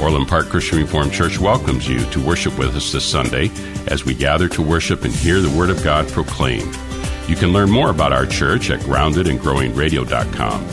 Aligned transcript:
Orland 0.00 0.28
Park 0.28 0.48
Christian 0.48 0.78
Reformed 0.78 1.12
Church 1.12 1.38
welcomes 1.38 1.88
you 1.88 2.00
to 2.10 2.20
worship 2.20 2.58
with 2.58 2.74
us 2.76 2.92
this 2.92 3.04
Sunday 3.04 3.50
as 3.86 4.04
we 4.04 4.12
gather 4.14 4.48
to 4.48 4.60
worship 4.60 5.04
and 5.04 5.14
hear 5.14 5.40
the 5.40 5.56
Word 5.56 5.70
of 5.70 5.82
God 5.84 6.08
proclaimed. 6.08 6.76
You 7.28 7.36
can 7.36 7.52
learn 7.52 7.70
more 7.70 7.90
about 7.90 8.12
our 8.12 8.26
church 8.26 8.70
at 8.70 8.80
groundedandgrowingradio.com. 8.80 10.68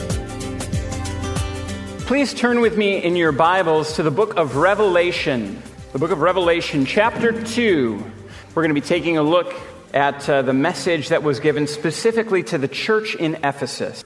Please 2.05 2.33
turn 2.33 2.59
with 2.59 2.77
me 2.77 2.97
in 2.97 3.15
your 3.15 3.31
Bibles 3.31 3.93
to 3.95 4.03
the 4.03 4.11
book 4.11 4.35
of 4.35 4.57
Revelation. 4.57 5.61
The 5.93 5.99
book 5.99 6.11
of 6.11 6.19
Revelation, 6.19 6.85
chapter 6.85 7.31
2. 7.31 8.03
We're 8.53 8.63
going 8.63 8.75
to 8.75 8.81
be 8.81 8.85
taking 8.85 9.17
a 9.17 9.23
look 9.23 9.53
at 9.93 10.27
uh, 10.27 10.41
the 10.41 10.53
message 10.53 11.09
that 11.09 11.23
was 11.23 11.39
given 11.39 11.67
specifically 11.67 12.43
to 12.43 12.57
the 12.57 12.67
church 12.67 13.15
in 13.15 13.35
Ephesus. 13.43 14.03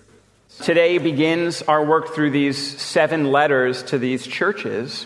Today 0.62 1.00
begins 1.00 1.62
our 1.64 1.84
work 1.84 2.16
through 2.16 2.32
these 2.32 2.58
seven 2.80 3.32
letters 3.32 3.84
to 3.84 3.98
these 3.98 4.26
churches. 4.26 5.06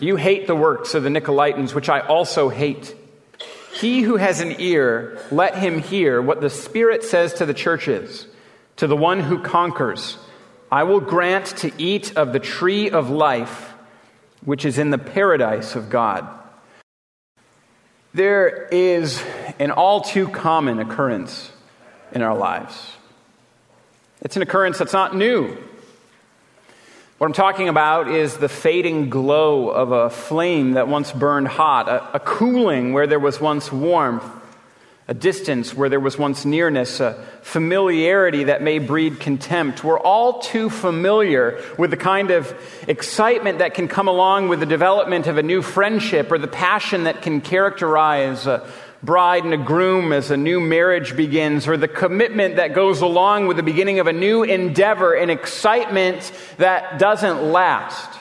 You 0.00 0.16
hate 0.16 0.46
the 0.46 0.56
works 0.56 0.94
of 0.94 1.02
the 1.02 1.10
Nicolaitans, 1.10 1.74
which 1.74 1.90
I 1.90 2.00
also 2.00 2.48
hate. 2.48 2.96
He 3.74 4.00
who 4.00 4.16
has 4.16 4.40
an 4.40 4.56
ear, 4.58 5.18
let 5.30 5.56
him 5.56 5.78
hear 5.78 6.22
what 6.22 6.40
the 6.40 6.50
Spirit 6.50 7.04
says 7.04 7.34
to 7.34 7.46
the 7.46 7.54
churches. 7.54 8.26
To 8.76 8.86
the 8.86 8.96
one 8.96 9.20
who 9.20 9.42
conquers, 9.42 10.16
I 10.72 10.84
will 10.84 11.00
grant 11.00 11.46
to 11.58 11.70
eat 11.76 12.16
of 12.16 12.32
the 12.32 12.40
tree 12.40 12.88
of 12.88 13.10
life, 13.10 13.74
which 14.42 14.64
is 14.64 14.78
in 14.78 14.88
the 14.88 14.98
paradise 14.98 15.76
of 15.76 15.90
God. 15.90 16.26
There 18.14 18.68
is 18.72 19.22
an 19.58 19.70
all 19.70 20.00
too 20.00 20.28
common 20.28 20.78
occurrence 20.78 21.52
in 22.12 22.22
our 22.22 22.36
lives. 22.36 22.96
It's 24.22 24.36
an 24.36 24.42
occurrence 24.42 24.78
that's 24.78 24.94
not 24.94 25.14
new. 25.14 25.56
What 27.20 27.26
I'm 27.26 27.34
talking 27.34 27.68
about 27.68 28.08
is 28.08 28.38
the 28.38 28.48
fading 28.48 29.10
glow 29.10 29.68
of 29.68 29.92
a 29.92 30.08
flame 30.08 30.70
that 30.70 30.88
once 30.88 31.12
burned 31.12 31.48
hot, 31.48 31.86
a, 31.86 32.16
a, 32.16 32.18
cooling 32.18 32.94
where 32.94 33.06
there 33.06 33.18
was 33.18 33.38
once 33.38 33.70
warmth, 33.70 34.24
a 35.06 35.12
distance 35.12 35.74
where 35.74 35.90
there 35.90 36.00
was 36.00 36.16
once 36.16 36.46
nearness, 36.46 36.98
a 36.98 37.22
familiarity 37.42 38.44
that 38.44 38.62
may 38.62 38.78
breed 38.78 39.20
contempt. 39.20 39.84
We're 39.84 40.00
all 40.00 40.38
too 40.38 40.70
familiar 40.70 41.62
with 41.76 41.90
the 41.90 41.98
kind 41.98 42.30
of 42.30 42.54
excitement 42.88 43.58
that 43.58 43.74
can 43.74 43.86
come 43.86 44.08
along 44.08 44.48
with 44.48 44.60
the 44.60 44.64
development 44.64 45.26
of 45.26 45.36
a 45.36 45.42
new 45.42 45.60
friendship 45.60 46.32
or 46.32 46.38
the 46.38 46.48
passion 46.48 47.04
that 47.04 47.20
can 47.20 47.42
characterize 47.42 48.46
a 48.46 48.66
bride 49.02 49.44
and 49.44 49.54
a 49.54 49.58
groom 49.58 50.12
as 50.12 50.30
a 50.30 50.36
new 50.36 50.60
marriage 50.60 51.16
begins, 51.16 51.66
or 51.66 51.76
the 51.76 51.88
commitment 51.88 52.56
that 52.56 52.74
goes 52.74 53.00
along 53.00 53.46
with 53.46 53.56
the 53.56 53.62
beginning 53.62 53.98
of 53.98 54.06
a 54.06 54.12
new 54.12 54.42
endeavor, 54.42 55.14
an 55.14 55.30
excitement 55.30 56.32
that 56.58 56.98
doesn't 56.98 57.42
last, 57.50 58.18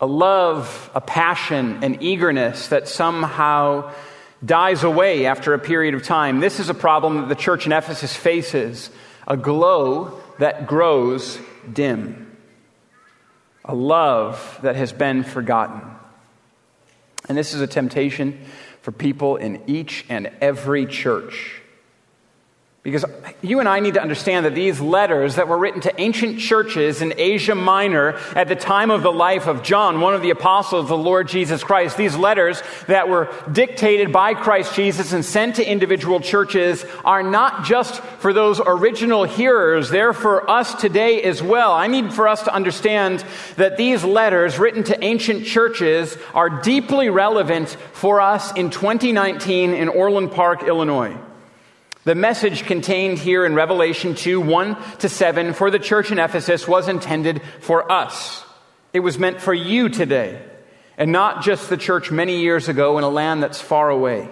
a 0.00 0.06
love, 0.06 0.90
a 0.94 1.00
passion, 1.00 1.82
an 1.82 2.02
eagerness 2.02 2.68
that 2.68 2.88
somehow 2.88 3.92
dies 4.44 4.84
away 4.84 5.26
after 5.26 5.54
a 5.54 5.58
period 5.58 5.94
of 5.94 6.02
time. 6.02 6.40
This 6.40 6.60
is 6.60 6.68
a 6.68 6.74
problem 6.74 7.16
that 7.16 7.28
the 7.28 7.34
church 7.34 7.66
in 7.66 7.72
Ephesus 7.72 8.14
faces 8.14 8.90
a 9.26 9.36
glow 9.36 10.18
that 10.38 10.66
grows 10.66 11.38
dim, 11.70 12.36
a 13.64 13.74
love 13.74 14.58
that 14.62 14.76
has 14.76 14.92
been 14.92 15.24
forgotten. 15.24 15.82
And 17.28 17.36
this 17.36 17.52
is 17.52 17.60
a 17.60 17.66
temptation 17.66 18.40
for 18.82 18.92
people 18.92 19.36
in 19.36 19.62
each 19.66 20.04
and 20.08 20.30
every 20.40 20.86
church. 20.86 21.59
Because 22.82 23.04
you 23.42 23.60
and 23.60 23.68
I 23.68 23.80
need 23.80 23.92
to 23.94 24.00
understand 24.00 24.46
that 24.46 24.54
these 24.54 24.80
letters 24.80 25.34
that 25.36 25.48
were 25.48 25.58
written 25.58 25.82
to 25.82 26.00
ancient 26.00 26.40
churches 26.40 27.02
in 27.02 27.12
Asia 27.18 27.54
Minor 27.54 28.14
at 28.34 28.48
the 28.48 28.56
time 28.56 28.90
of 28.90 29.02
the 29.02 29.12
life 29.12 29.46
of 29.46 29.62
John, 29.62 30.00
one 30.00 30.14
of 30.14 30.22
the 30.22 30.30
apostles 30.30 30.84
of 30.84 30.88
the 30.88 30.96
Lord 30.96 31.28
Jesus 31.28 31.62
Christ, 31.62 31.98
these 31.98 32.16
letters 32.16 32.62
that 32.86 33.10
were 33.10 33.28
dictated 33.52 34.14
by 34.14 34.32
Christ 34.32 34.74
Jesus 34.74 35.12
and 35.12 35.22
sent 35.22 35.56
to 35.56 35.70
individual 35.70 36.20
churches 36.20 36.86
are 37.04 37.22
not 37.22 37.66
just 37.66 38.00
for 38.00 38.32
those 38.32 38.62
original 38.64 39.24
hearers, 39.24 39.90
they're 39.90 40.14
for 40.14 40.48
us 40.48 40.74
today 40.80 41.22
as 41.22 41.42
well. 41.42 41.74
I 41.74 41.86
need 41.86 42.14
for 42.14 42.28
us 42.28 42.44
to 42.44 42.54
understand 42.54 43.22
that 43.56 43.76
these 43.76 44.04
letters 44.04 44.58
written 44.58 44.84
to 44.84 45.04
ancient 45.04 45.44
churches 45.44 46.16
are 46.32 46.48
deeply 46.48 47.10
relevant 47.10 47.68
for 47.92 48.22
us 48.22 48.56
in 48.56 48.70
2019 48.70 49.74
in 49.74 49.90
Orland 49.90 50.32
Park, 50.32 50.62
Illinois. 50.62 51.14
The 52.04 52.14
message 52.14 52.64
contained 52.64 53.18
here 53.18 53.44
in 53.44 53.54
Revelation 53.54 54.14
2 54.14 54.40
1 54.40 54.76
to 55.00 55.08
7 55.08 55.52
for 55.52 55.70
the 55.70 55.78
church 55.78 56.10
in 56.10 56.18
Ephesus 56.18 56.66
was 56.66 56.88
intended 56.88 57.42
for 57.60 57.92
us. 57.92 58.42
It 58.94 59.00
was 59.00 59.18
meant 59.18 59.42
for 59.42 59.52
you 59.52 59.90
today, 59.90 60.40
and 60.96 61.12
not 61.12 61.42
just 61.42 61.68
the 61.68 61.76
church 61.76 62.10
many 62.10 62.40
years 62.40 62.70
ago 62.70 62.96
in 62.96 63.04
a 63.04 63.10
land 63.10 63.42
that's 63.42 63.60
far 63.60 63.90
away. 63.90 64.30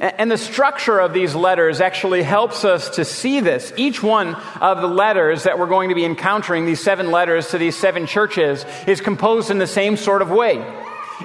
And 0.00 0.30
the 0.30 0.38
structure 0.38 0.98
of 0.98 1.14
these 1.14 1.34
letters 1.34 1.80
actually 1.80 2.22
helps 2.22 2.64
us 2.64 2.90
to 2.96 3.06
see 3.06 3.40
this. 3.40 3.72
Each 3.76 4.02
one 4.02 4.34
of 4.60 4.82
the 4.82 4.88
letters 4.88 5.44
that 5.44 5.58
we're 5.58 5.66
going 5.66 5.88
to 5.88 5.94
be 5.94 6.04
encountering, 6.04 6.66
these 6.66 6.80
seven 6.80 7.10
letters 7.10 7.50
to 7.50 7.58
these 7.58 7.76
seven 7.76 8.06
churches, 8.06 8.66
is 8.86 9.00
composed 9.00 9.50
in 9.50 9.58
the 9.58 9.66
same 9.66 9.96
sort 9.96 10.22
of 10.22 10.30
way. 10.30 10.64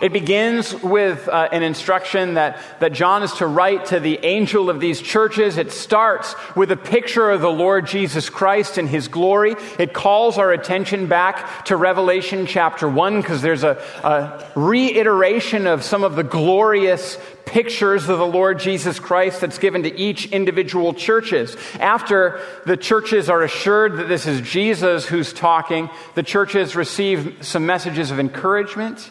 It 0.01 0.13
begins 0.13 0.73
with 0.83 1.27
uh, 1.27 1.49
an 1.51 1.63
instruction 1.63 2.35
that, 2.35 2.59
that 2.79 2.93
John 2.93 3.23
is 3.23 3.33
to 3.33 3.47
write 3.47 3.87
to 3.87 3.99
the 3.99 4.19
angel 4.23 4.69
of 4.69 4.79
these 4.79 5.01
churches. 5.01 5.57
It 5.57 5.71
starts 5.71 6.35
with 6.55 6.71
a 6.71 6.77
picture 6.77 7.29
of 7.29 7.41
the 7.41 7.51
Lord 7.51 7.87
Jesus 7.87 8.29
Christ 8.29 8.77
and 8.77 8.87
his 8.87 9.07
glory. 9.07 9.55
It 9.79 9.93
calls 9.93 10.37
our 10.37 10.51
attention 10.51 11.07
back 11.07 11.65
to 11.65 11.77
Revelation 11.77 12.45
chapter 12.45 12.87
1 12.87 13.21
because 13.21 13.41
there's 13.41 13.63
a, 13.63 13.81
a 14.03 14.59
reiteration 14.59 15.67
of 15.67 15.83
some 15.83 16.03
of 16.03 16.15
the 16.15 16.23
glorious 16.23 17.17
pictures 17.47 18.09
of 18.09 18.19
the 18.19 18.27
Lord 18.27 18.59
Jesus 18.59 18.99
Christ 18.99 19.41
that's 19.41 19.57
given 19.57 19.83
to 19.83 19.97
each 19.97 20.27
individual 20.27 20.93
churches. 20.93 21.55
After 21.79 22.41
the 22.65 22.77
churches 22.77 23.29
are 23.29 23.41
assured 23.41 23.97
that 23.97 24.09
this 24.09 24.27
is 24.27 24.41
Jesus 24.41 25.05
who's 25.05 25.33
talking, 25.33 25.89
the 26.13 26.23
churches 26.23 26.75
receive 26.75 27.37
some 27.41 27.65
messages 27.65 28.11
of 28.11 28.19
encouragement 28.19 29.09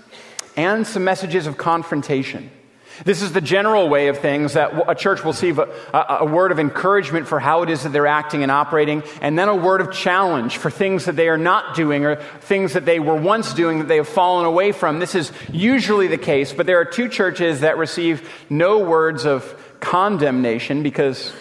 and 0.56 0.86
some 0.86 1.04
messages 1.04 1.46
of 1.46 1.56
confrontation. 1.56 2.50
This 3.04 3.20
is 3.20 3.32
the 3.32 3.40
general 3.40 3.88
way 3.88 4.08
of 4.08 4.18
things 4.18 4.54
that 4.54 4.72
a 4.88 4.94
church 4.94 5.22
will 5.22 5.32
receive 5.32 5.58
a, 5.58 5.68
a, 5.92 6.16
a, 6.20 6.24
word 6.24 6.50
of 6.50 6.58
encouragement 6.58 7.26
for 7.26 7.38
how 7.38 7.62
it 7.62 7.68
is 7.68 7.82
that 7.82 7.90
they're 7.90 8.06
acting 8.06 8.42
and 8.42 8.50
operating, 8.50 9.02
and 9.20 9.38
then 9.38 9.48
a 9.48 9.54
word 9.54 9.80
of 9.80 9.92
challenge 9.92 10.56
for 10.56 10.70
things 10.70 11.04
that 11.04 11.16
they 11.16 11.28
are 11.28 11.36
not 11.36 11.74
doing 11.74 12.06
or 12.06 12.16
things 12.16 12.72
that 12.72 12.86
they 12.86 12.98
were 12.98 13.14
once 13.14 13.52
doing 13.52 13.80
that 13.80 13.88
they 13.88 13.96
have 13.96 14.08
fallen 14.08 14.46
away 14.46 14.72
from. 14.72 14.98
This 14.98 15.14
is 15.14 15.30
usually 15.52 16.06
the 16.06 16.18
case, 16.18 16.52
but 16.52 16.66
there 16.66 16.80
are 16.80 16.86
two 16.86 17.08
churches 17.08 17.60
that 17.60 17.76
receive 17.76 18.28
no 18.48 18.78
words 18.78 19.26
of 19.26 19.54
condemnation 19.80 20.82
because 20.82 21.32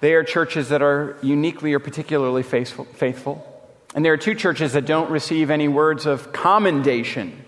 they 0.00 0.14
are 0.14 0.24
churches 0.24 0.70
that 0.70 0.82
are 0.82 1.16
uniquely 1.22 1.74
or 1.74 1.78
particularly 1.78 2.42
faithful. 2.42 2.86
faithful. 2.86 3.50
And 3.94 4.04
there 4.04 4.12
are 4.12 4.18
two 4.18 4.34
churches 4.34 4.72
that 4.72 4.86
don't 4.86 5.10
receive 5.10 5.50
any 5.50 5.68
words 5.68 6.06
of 6.06 6.32
commendation 6.32 7.43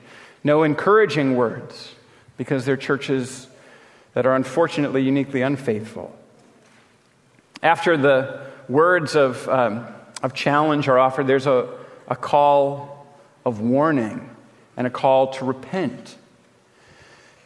no 0.46 0.62
encouraging 0.62 1.37
words 1.37 1.94
because 2.38 2.64
they're 2.64 2.76
churches 2.76 3.48
that 4.14 4.25
are 4.25 4.34
unfortunately 4.34 5.02
uniquely 5.02 5.43
unfaithful. 5.43 6.16
After 7.62 7.96
the 7.96 8.46
words 8.69 9.16
of, 9.16 9.46
um, 9.48 9.87
of 10.22 10.32
challenge 10.32 10.88
are 10.88 10.98
offered, 10.98 11.26
there's 11.26 11.46
a, 11.46 11.69
a 12.08 12.16
call 12.16 13.06
of 13.44 13.60
warning 13.60 14.31
and 14.76 14.87
a 14.87 14.90
call 14.90 15.32
to 15.32 15.44
repent. 15.44 16.16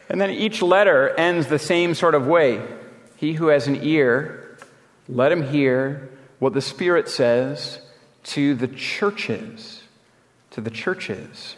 And 0.09 0.21
then 0.21 0.31
each 0.31 0.61
letter 0.61 1.09
ends 1.09 1.47
the 1.47 1.59
same 1.59 1.95
sort 1.95 2.15
of 2.15 2.27
way. 2.27 2.63
He 3.17 3.33
who 3.33 3.49
has 3.49 3.67
an 3.67 3.83
ear, 3.83 4.59
let 5.09 5.33
him 5.33 5.49
hear 5.49 6.11
what 6.39 6.53
the 6.53 6.61
Spirit 6.61 7.09
says 7.09 7.81
to 8.25 8.55
the 8.55 8.69
churches. 8.69 9.83
To 10.53 10.61
the 10.61 10.71
churches. 10.71 11.57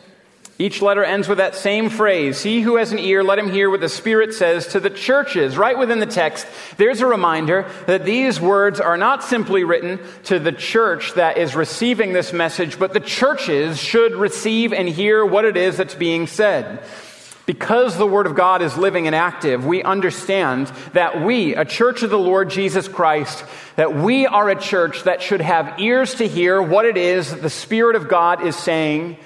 Each 0.63 0.81
letter 0.81 1.03
ends 1.03 1.27
with 1.27 1.39
that 1.39 1.57
same 1.57 1.91
phrase 1.91 2.41
He 2.41 2.61
who 2.61 2.77
has 2.77 2.93
an 2.93 3.01
ear, 3.01 3.25
let 3.25 3.41
him 3.41 3.51
hear 3.51 3.69
what 3.69 3.81
the 3.81 3.89
Spirit 3.89 4.33
says 4.33 4.69
to 4.69 4.79
the 4.79 4.91
churches. 4.91 5.59
Right 5.59 5.77
within 5.77 5.99
the 5.99 6.07
text, 6.07 6.47
there's 6.77 7.01
a 7.01 7.07
reminder 7.07 7.69
that 7.89 8.05
these 8.05 8.41
words 8.41 8.79
are 8.79 8.97
not 8.97 9.25
simply 9.25 9.65
written 9.65 9.99
to 10.27 10.39
the 10.39 10.53
church 10.53 11.15
that 11.15 11.37
is 11.37 11.57
receiving 11.57 12.13
this 12.13 12.33
message, 12.33 12.79
but 12.79 12.93
the 12.93 13.01
churches 13.01 13.77
should 13.77 14.15
receive 14.15 14.73
and 14.73 14.89
hear 14.89 15.27
what 15.27 15.45
it 15.45 15.57
is 15.57 15.79
that's 15.79 15.97
being 15.97 16.29
said. 16.29 16.85
Because 17.45 17.99
the 17.99 18.07
Word 18.07 18.29
of 18.29 18.37
God 18.37 18.63
is 18.63 18.79
living 18.79 19.09
and 19.09 19.17
active, 19.17 19.67
we 19.67 19.83
understand 19.83 20.69
that 20.93 21.23
we, 21.23 21.57
a 21.57 21.65
church 21.65 22.05
of 22.05 22.11
the 22.11 22.19
Lord 22.21 22.51
Jesus 22.51 22.87
Christ, 22.87 23.45
that 23.75 23.97
we 23.97 24.29
are 24.29 24.49
a 24.49 24.55
church 24.55 25.03
that 25.03 25.23
should 25.23 25.41
have 25.41 25.81
ears 25.81 26.15
to 26.15 26.29
hear 26.29 26.63
what 26.63 26.85
it 26.85 26.97
is 26.97 27.31
that 27.31 27.43
the 27.43 27.51
Spirit 27.51 27.97
of 27.97 28.09
God 28.09 28.47
is 28.47 28.55
saying 28.55 29.17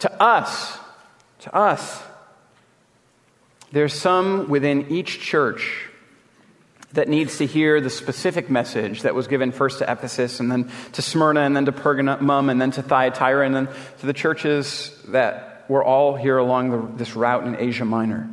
to 0.00 0.22
us 0.22 0.81
to 1.42 1.54
us. 1.54 2.02
There's 3.72 3.94
some 3.94 4.48
within 4.48 4.90
each 4.90 5.20
church 5.20 5.88
that 6.92 7.08
needs 7.08 7.38
to 7.38 7.46
hear 7.46 7.80
the 7.80 7.90
specific 7.90 8.50
message 8.50 9.02
that 9.02 9.14
was 9.14 9.26
given 9.26 9.50
first 9.50 9.78
to 9.78 9.90
Ephesus 9.90 10.40
and 10.40 10.52
then 10.52 10.70
to 10.92 11.02
Smyrna 11.02 11.40
and 11.40 11.56
then 11.56 11.64
to 11.64 11.72
Pergamum 11.72 12.50
and 12.50 12.60
then 12.60 12.70
to 12.72 12.82
Thyatira 12.82 13.46
and 13.46 13.54
then 13.54 13.68
to 14.00 14.06
the 14.06 14.12
churches 14.12 14.96
that 15.08 15.64
were 15.68 15.82
all 15.82 16.16
here 16.16 16.36
along 16.36 16.70
the, 16.70 16.96
this 16.98 17.16
route 17.16 17.46
in 17.46 17.56
Asia 17.56 17.84
Minor. 17.84 18.28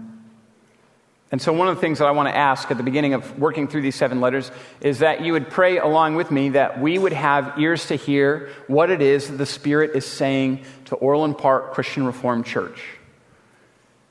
And 1.32 1.40
so, 1.40 1.54
one 1.54 1.68
of 1.68 1.76
the 1.76 1.82
things 1.82 2.00
that 2.00 2.08
I 2.08 2.12
want 2.12 2.28
to 2.28 2.36
ask 2.36 2.72
at 2.72 2.78
the 2.78 2.84
beginning 2.84 3.14
of 3.14 3.38
working 3.38 3.68
through 3.68 3.84
these 3.84 3.96
seven 3.96 4.20
letters 4.20 4.52
is 4.82 5.00
that 5.00 5.22
you 5.22 5.34
would 5.34 5.50
pray 5.50 5.78
along 5.78 6.16
with 6.16 6.32
me 6.32 6.50
that 6.50 6.82
we 6.82 6.98
would 6.98 7.14
have 7.14 7.60
ears 7.60 7.86
to 7.88 7.96
hear 7.96 8.50
what 8.66 8.90
it 8.90 9.02
is 9.02 9.28
that 9.28 9.38
the 9.38 9.46
Spirit 9.46 9.92
is 9.94 10.06
saying 10.06 10.64
to 10.86 10.96
Orland 10.96 11.38
Park 11.38 11.74
Christian 11.74 12.08
Reformed 12.08 12.48
Church. 12.48 12.82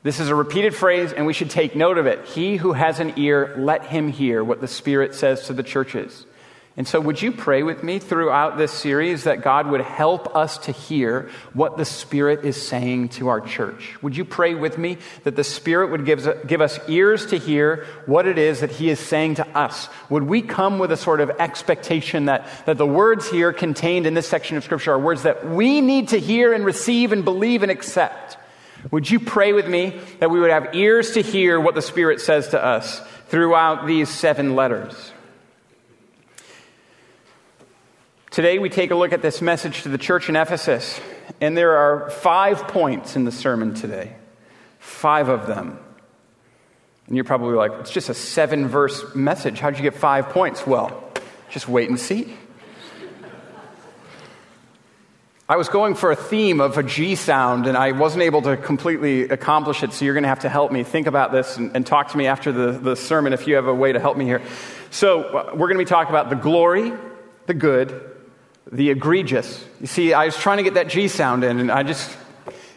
This 0.09 0.21
is 0.21 0.31
a 0.31 0.35
repeated 0.35 0.75
phrase, 0.75 1.13
and 1.13 1.27
we 1.27 1.35
should 1.35 1.51
take 1.51 1.77
note 1.77 1.99
of 1.99 2.07
it. 2.07 2.25
He 2.25 2.57
who 2.57 2.73
has 2.73 2.99
an 2.99 3.13
ear, 3.19 3.55
let 3.59 3.85
him 3.85 4.09
hear 4.09 4.43
what 4.43 4.63
the 4.63 4.67
Spirit 4.67 5.15
says 5.15 5.49
to 5.49 5.53
the 5.53 5.63
churches. 5.63 6.25
And 6.79 6.89
so, 6.89 6.99
would 6.99 7.21
you 7.21 7.31
pray 7.31 7.63
with 7.63 7.83
me 7.83 7.99
throughout 7.99 8.57
this 8.57 8.73
series 8.73 9.25
that 9.25 9.43
God 9.43 9.67
would 9.67 9.83
help 9.83 10.35
us 10.35 10.57
to 10.61 10.73
hear 10.73 11.29
what 11.53 11.77
the 11.77 11.85
Spirit 11.85 12.47
is 12.47 12.57
saying 12.67 13.11
to 13.11 13.29
our 13.29 13.43
church? 13.43 14.03
Would 14.03 14.17
you 14.17 14.25
pray 14.25 14.55
with 14.55 14.79
me 14.79 14.97
that 15.25 15.37
the 15.37 15.45
Spirit 15.45 15.91
would 15.91 16.07
give, 16.07 16.27
give 16.47 16.63
us 16.63 16.81
ears 16.89 17.27
to 17.27 17.37
hear 17.37 17.85
what 18.07 18.27
it 18.27 18.39
is 18.39 18.61
that 18.61 18.71
He 18.71 18.89
is 18.89 18.99
saying 18.99 19.35
to 19.35 19.47
us? 19.49 19.91
Would 20.09 20.23
we 20.23 20.41
come 20.41 20.79
with 20.79 20.91
a 20.91 20.97
sort 20.97 21.21
of 21.21 21.29
expectation 21.39 22.25
that, 22.25 22.49
that 22.65 22.79
the 22.79 22.87
words 22.87 23.29
here 23.29 23.53
contained 23.53 24.07
in 24.07 24.15
this 24.15 24.27
section 24.27 24.57
of 24.57 24.65
Scripture 24.65 24.95
are 24.95 24.99
words 24.99 25.25
that 25.25 25.47
we 25.47 25.83
need 25.83 26.09
to 26.09 26.19
hear 26.19 26.55
and 26.55 26.65
receive 26.65 27.13
and 27.13 27.27
believe 27.27 27.63
and 27.63 27.71
accept? 27.71 28.38
Would 28.91 29.11
you 29.11 29.21
pray 29.21 29.53
with 29.53 29.69
me 29.69 30.01
that 30.21 30.31
we 30.31 30.41
would 30.41 30.51
have 30.51 30.75
ears 30.75 31.13
to 31.13 31.23
hear 31.23 31.61
what 31.61 31.75
the 31.75 31.83
Spirit 31.83 32.21
says 32.21 32.49
to 32.49 32.65
us 32.65 33.01
throughout 33.29 33.87
these 33.87 34.09
seven 34.09 34.55
letters? 34.55 35.13
Today, 38.31 38.59
we 38.59 38.69
take 38.69 38.91
a 38.91 38.95
look 38.95 39.13
at 39.13 39.23
this 39.23 39.43
message 39.43 39.83
to 39.83 39.89
the 39.89 39.99
church 39.99 40.29
in 40.29 40.37
Ephesus, 40.37 41.01
and 41.41 41.57
there 41.57 41.77
are 41.77 42.11
five 42.11 42.69
points 42.69 43.17
in 43.17 43.25
the 43.25 43.33
sermon 43.33 43.75
today. 43.75 44.15
Five 44.79 45.29
of 45.29 45.47
them. 45.47 45.79
And 47.09 47.17
you're 47.17 47.25
probably 47.25 47.57
like, 47.57 47.73
it's 47.81 47.91
just 47.91 48.11
a 48.11 48.15
seven 48.15 48.69
verse 48.69 49.15
message. 49.15 49.59
How'd 49.61 49.77
you 49.77 49.83
get 49.83 49.95
five 49.95 50.29
points? 50.29 50.67
Well, 50.67 51.03
just 51.51 51.69
wait 51.69 51.89
and 51.89 51.99
see. 51.99 52.37
I 55.51 55.57
was 55.57 55.71
going 55.71 55.95
for 55.95 56.11
a 56.11 56.17
theme 56.17 56.61
of 56.61 56.77
a 56.77 56.83
G 56.83 57.15
sound, 57.15 57.67
and 57.67 57.75
I 57.75 57.93
wasn't 57.93 58.23
able 58.23 58.43
to 58.43 58.59
completely 58.59 59.23
accomplish 59.23 59.83
it, 59.83 59.95
so 59.95 60.05
you're 60.05 60.13
going 60.13 60.25
to 60.25 60.29
have 60.29 60.41
to 60.41 60.51
help 60.51 60.71
me 60.71 60.83
think 60.83 61.07
about 61.07 61.33
this 61.33 61.57
and, 61.57 61.75
and, 61.75 61.87
talk 61.87 62.11
to 62.11 62.19
me 62.19 62.27
after 62.27 62.53
the, 62.53 62.73
the 62.73 62.95
sermon 62.97 63.33
if 63.33 63.47
you 63.47 63.55
have 63.55 63.67
a 63.67 63.73
way 63.73 63.91
to 63.91 63.99
help 63.99 64.19
me 64.19 64.27
here. 64.27 64.43
So, 64.91 65.23
uh, 65.23 65.51
we're 65.55 65.69
going 65.69 65.79
to 65.79 65.85
be 65.87 65.89
talking 65.89 66.11
about 66.11 66.29
the 66.29 66.37
glory, 66.37 66.93
the 67.47 67.55
good, 67.55 67.99
the 68.71 68.91
egregious. 68.91 69.65
You 69.81 69.87
see, 69.87 70.13
I 70.13 70.27
was 70.27 70.37
trying 70.37 70.59
to 70.59 70.65
get 70.65 70.75
that 70.75 70.91
G 70.91 71.09
sound 71.09 71.45
in, 71.45 71.61
and 71.61 71.73
I 71.73 71.83
just, 71.83 72.15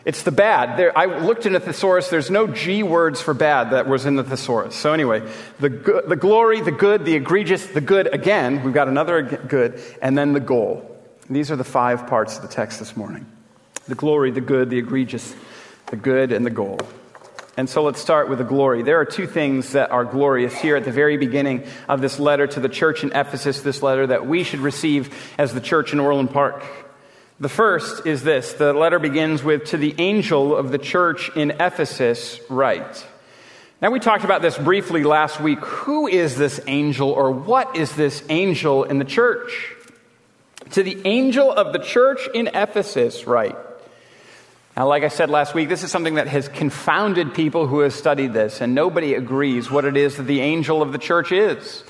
it's 0.05 0.23
the 0.23 0.31
bad. 0.31 0.77
There, 0.79 0.97
I 0.97 1.07
looked 1.07 1.45
in 1.45 1.51
the 1.51 1.59
thesaurus, 1.59 2.07
there's 2.07 2.31
no 2.31 2.47
G 2.47 2.83
words 2.83 3.19
for 3.19 3.33
bad 3.33 3.71
that 3.71 3.85
was 3.85 4.05
in 4.05 4.15
the 4.15 4.23
thesaurus. 4.23 4.75
So, 4.75 4.93
anyway, 4.93 5.29
the, 5.59 6.03
the 6.07 6.15
glory, 6.15 6.61
the 6.61 6.71
good, 6.71 7.03
the 7.03 7.15
egregious, 7.15 7.65
the 7.65 7.81
good 7.81 8.07
again, 8.15 8.63
we've 8.63 8.73
got 8.73 8.87
another 8.87 9.23
good, 9.23 9.81
and 10.01 10.17
then 10.17 10.31
the 10.31 10.39
goal. 10.39 10.90
These 11.31 11.49
are 11.49 11.55
the 11.55 11.63
five 11.63 12.07
parts 12.07 12.35
of 12.35 12.41
the 12.41 12.49
text 12.49 12.79
this 12.79 12.97
morning 12.97 13.25
the 13.87 13.95
glory, 13.95 14.31
the 14.31 14.41
good, 14.41 14.69
the 14.69 14.77
egregious, 14.77 15.33
the 15.87 15.95
good, 15.95 16.31
and 16.31 16.45
the 16.45 16.49
goal. 16.51 16.79
And 17.57 17.69
so 17.69 17.83
let's 17.83 17.99
start 17.99 18.29
with 18.29 18.37
the 18.37 18.43
glory. 18.43 18.83
There 18.83 18.99
are 18.99 19.05
two 19.05 19.27
things 19.27 19.71
that 19.73 19.91
are 19.91 20.05
glorious 20.05 20.53
here 20.57 20.75
at 20.75 20.85
the 20.85 20.91
very 20.91 21.17
beginning 21.17 21.65
of 21.87 22.01
this 22.01 22.19
letter 22.19 22.47
to 22.47 22.59
the 22.59 22.69
church 22.69 23.03
in 23.03 23.11
Ephesus, 23.13 23.61
this 23.61 23.81
letter 23.81 24.07
that 24.07 24.25
we 24.25 24.43
should 24.43 24.59
receive 24.59 25.33
as 25.37 25.53
the 25.53 25.61
church 25.61 25.93
in 25.93 25.99
Orland 25.99 26.31
Park. 26.31 26.63
The 27.39 27.49
first 27.49 28.05
is 28.05 28.23
this 28.23 28.53
the 28.53 28.73
letter 28.73 28.99
begins 28.99 29.41
with, 29.41 29.65
To 29.67 29.77
the 29.77 29.95
angel 29.99 30.55
of 30.55 30.71
the 30.71 30.77
church 30.77 31.31
in 31.35 31.51
Ephesus, 31.51 32.41
write. 32.49 33.07
Now, 33.81 33.89
we 33.89 33.99
talked 33.99 34.25
about 34.25 34.41
this 34.41 34.57
briefly 34.57 35.03
last 35.03 35.39
week. 35.39 35.59
Who 35.59 36.07
is 36.07 36.37
this 36.37 36.59
angel, 36.67 37.09
or 37.09 37.31
what 37.31 37.75
is 37.77 37.95
this 37.95 38.21
angel 38.29 38.83
in 38.83 38.99
the 38.99 39.05
church? 39.05 39.75
To 40.71 40.83
the 40.83 41.01
angel 41.05 41.51
of 41.51 41.73
the 41.73 41.79
church 41.79 42.29
in 42.33 42.47
Ephesus, 42.47 43.27
write. 43.27 43.57
Now, 44.77 44.87
like 44.87 45.03
I 45.03 45.09
said 45.09 45.29
last 45.29 45.53
week, 45.53 45.67
this 45.67 45.83
is 45.83 45.91
something 45.91 46.15
that 46.15 46.27
has 46.27 46.47
confounded 46.47 47.33
people 47.33 47.67
who 47.67 47.79
have 47.79 47.93
studied 47.93 48.31
this, 48.31 48.61
and 48.61 48.73
nobody 48.73 49.13
agrees 49.15 49.69
what 49.69 49.83
it 49.83 49.97
is 49.97 50.15
that 50.15 50.23
the 50.23 50.39
angel 50.39 50.81
of 50.81 50.93
the 50.93 50.97
church 50.97 51.33
is. 51.33 51.83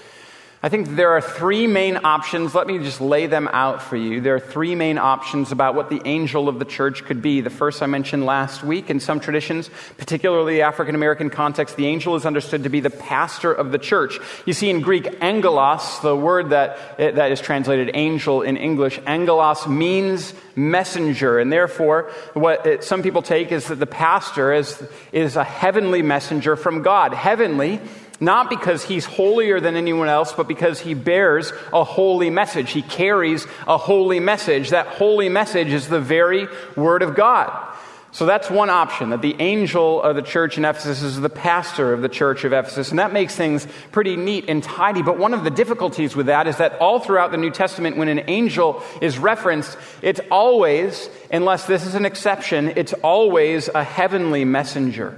I 0.64 0.70
think 0.70 0.90
there 0.90 1.10
are 1.14 1.22
three 1.22 1.66
main 1.66 1.98
options. 2.04 2.54
Let 2.54 2.68
me 2.68 2.78
just 2.78 3.02
lay 3.02 3.26
them 3.26 3.50
out 3.52 3.82
for 3.82 3.96
you. 3.96 4.22
There 4.22 4.36
are 4.36 4.40
three 4.40 4.76
main 4.76 5.00
options 5.00 5.52
about 5.52 5.74
what 5.74 5.90
the 5.90 6.00
angel 6.06 6.48
of 6.48 6.60
the 6.60 6.66
church 6.66 7.04
could 7.04 7.20
be. 7.20 7.42
The 7.42 7.50
first 7.50 7.82
I 7.82 7.88
mentioned 7.88 8.28
last 8.28 8.64
week. 8.64 8.92
In 8.92 9.00
some 9.00 9.20
traditions, 9.20 9.72
particularly 9.98 10.58
the 10.58 10.62
African 10.62 10.94
American 10.94 11.32
context, 11.32 11.78
the 11.78 11.88
angel 11.88 12.16
is 12.16 12.28
understood 12.28 12.62
to 12.66 12.70
be 12.70 12.80
the 12.80 12.92
pastor 12.92 13.52
of 13.52 13.72
the 13.72 13.80
church. 13.80 14.20
You 14.46 14.54
see, 14.54 14.70
in 14.70 14.82
Greek, 14.82 15.08
angelos, 15.20 16.00
the 16.02 16.16
word 16.16 16.52
that, 16.52 16.96
that 16.98 17.32
is 17.32 17.42
translated 17.42 17.90
angel 17.96 18.44
in 18.44 18.56
English, 18.56 19.00
angelos 19.08 19.66
means 19.66 20.32
messenger. 20.56 21.40
And 21.40 21.52
therefore, 21.52 22.12
what 22.36 22.68
it, 22.68 22.84
some 22.84 23.02
people 23.02 23.24
take 23.24 23.52
is 23.52 23.68
that 23.70 23.80
the 23.80 23.88
pastor 23.88 24.54
is, 24.54 24.80
is 25.12 25.38
a 25.38 25.44
heavenly 25.44 26.04
messenger 26.04 26.56
from 26.56 26.84
God. 26.84 27.16
Heavenly 27.16 27.82
not 28.22 28.50
because 28.50 28.84
he's 28.86 29.04
holier 29.04 29.60
than 29.60 29.76
anyone 29.76 30.08
else, 30.08 30.32
but 30.32 30.48
because 30.48 30.80
he 30.80 30.94
bears 30.94 31.52
a 31.74 31.84
holy 31.84 32.30
message. 32.30 32.72
He 32.72 32.84
carries 32.84 33.46
a 33.68 33.78
holy 33.78 34.22
message. 34.22 34.70
That 34.70 34.88
holy 34.88 35.28
message 35.28 35.70
is 35.70 35.90
the 35.90 36.00
very 36.00 36.48
Word 36.78 37.02
of 37.02 37.16
God. 37.16 37.68
So 38.14 38.26
that's 38.26 38.50
one 38.50 38.70
option, 38.70 39.12
that 39.12 39.22
the 39.22 39.38
angel 39.40 40.02
of 40.02 40.18
the 40.18 40.22
church 40.22 40.58
in 40.58 40.66
Ephesus 40.66 41.02
is 41.02 41.20
the 41.20 41.30
pastor 41.30 41.94
of 41.94 42.02
the 42.02 42.10
church 42.10 42.44
of 42.44 42.52
Ephesus. 42.52 42.90
And 42.90 43.00
that 43.00 43.14
makes 43.14 43.36
things 43.36 43.66
pretty 43.94 44.18
neat 44.18 44.46
and 44.50 44.62
tidy. 44.62 45.02
But 45.02 45.18
one 45.18 45.34
of 45.34 45.46
the 45.46 45.50
difficulties 45.50 46.14
with 46.14 46.26
that 46.26 46.46
is 46.46 46.58
that 46.58 46.78
all 46.80 47.00
throughout 47.00 47.32
the 47.32 47.38
New 47.38 47.52
Testament, 47.52 47.96
when 47.96 48.10
an 48.10 48.26
angel 48.28 48.84
is 49.02 49.18
referenced, 49.18 49.78
it's 50.02 50.20
always, 50.30 51.10
unless 51.32 51.66
this 51.68 51.86
is 51.86 51.96
an 51.96 52.06
exception, 52.06 52.74
it's 52.76 52.94
always 53.02 53.70
a 53.70 53.84
heavenly 53.84 54.44
messenger. 54.44 55.18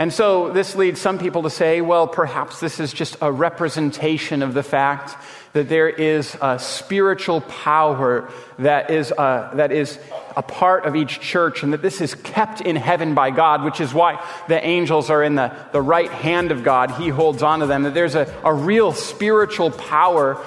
And 0.00 0.10
so 0.10 0.50
this 0.50 0.76
leads 0.76 0.98
some 0.98 1.18
people 1.18 1.42
to 1.42 1.50
say, 1.50 1.82
well, 1.82 2.08
perhaps 2.08 2.58
this 2.58 2.80
is 2.80 2.90
just 2.90 3.18
a 3.20 3.30
representation 3.30 4.42
of 4.42 4.54
the 4.54 4.62
fact 4.62 5.14
that 5.52 5.68
there 5.68 5.90
is 5.90 6.34
a 6.40 6.58
spiritual 6.58 7.42
power 7.42 8.32
that 8.58 8.88
is, 8.90 9.10
a, 9.10 9.20
uh, 9.20 9.54
that 9.56 9.72
is 9.72 9.98
a 10.38 10.42
part 10.42 10.86
of 10.86 10.96
each 10.96 11.20
church 11.20 11.62
and 11.62 11.74
that 11.74 11.82
this 11.82 12.00
is 12.00 12.14
kept 12.14 12.62
in 12.62 12.76
heaven 12.76 13.14
by 13.14 13.30
God, 13.30 13.62
which 13.62 13.78
is 13.78 13.92
why 13.92 14.24
the 14.48 14.64
angels 14.64 15.10
are 15.10 15.22
in 15.22 15.34
the, 15.34 15.54
the 15.72 15.82
right 15.82 16.10
hand 16.10 16.50
of 16.50 16.64
God. 16.64 16.92
He 16.92 17.10
holds 17.10 17.42
on 17.42 17.60
to 17.60 17.66
them, 17.66 17.82
that 17.82 17.92
there's 17.92 18.14
a, 18.14 18.34
a 18.42 18.54
real 18.54 18.94
spiritual 18.94 19.70
power 19.70 20.42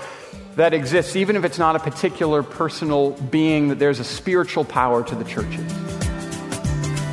that 0.56 0.74
exists, 0.74 1.16
even 1.16 1.36
if 1.36 1.46
it's 1.46 1.60
not 1.60 1.76
a 1.76 1.80
particular 1.80 2.42
personal 2.42 3.12
being, 3.12 3.68
that 3.68 3.78
there's 3.78 4.00
a 4.00 4.04
spiritual 4.04 4.66
power 4.66 5.04
to 5.04 5.14
the 5.14 5.26
churches. 5.26 6.03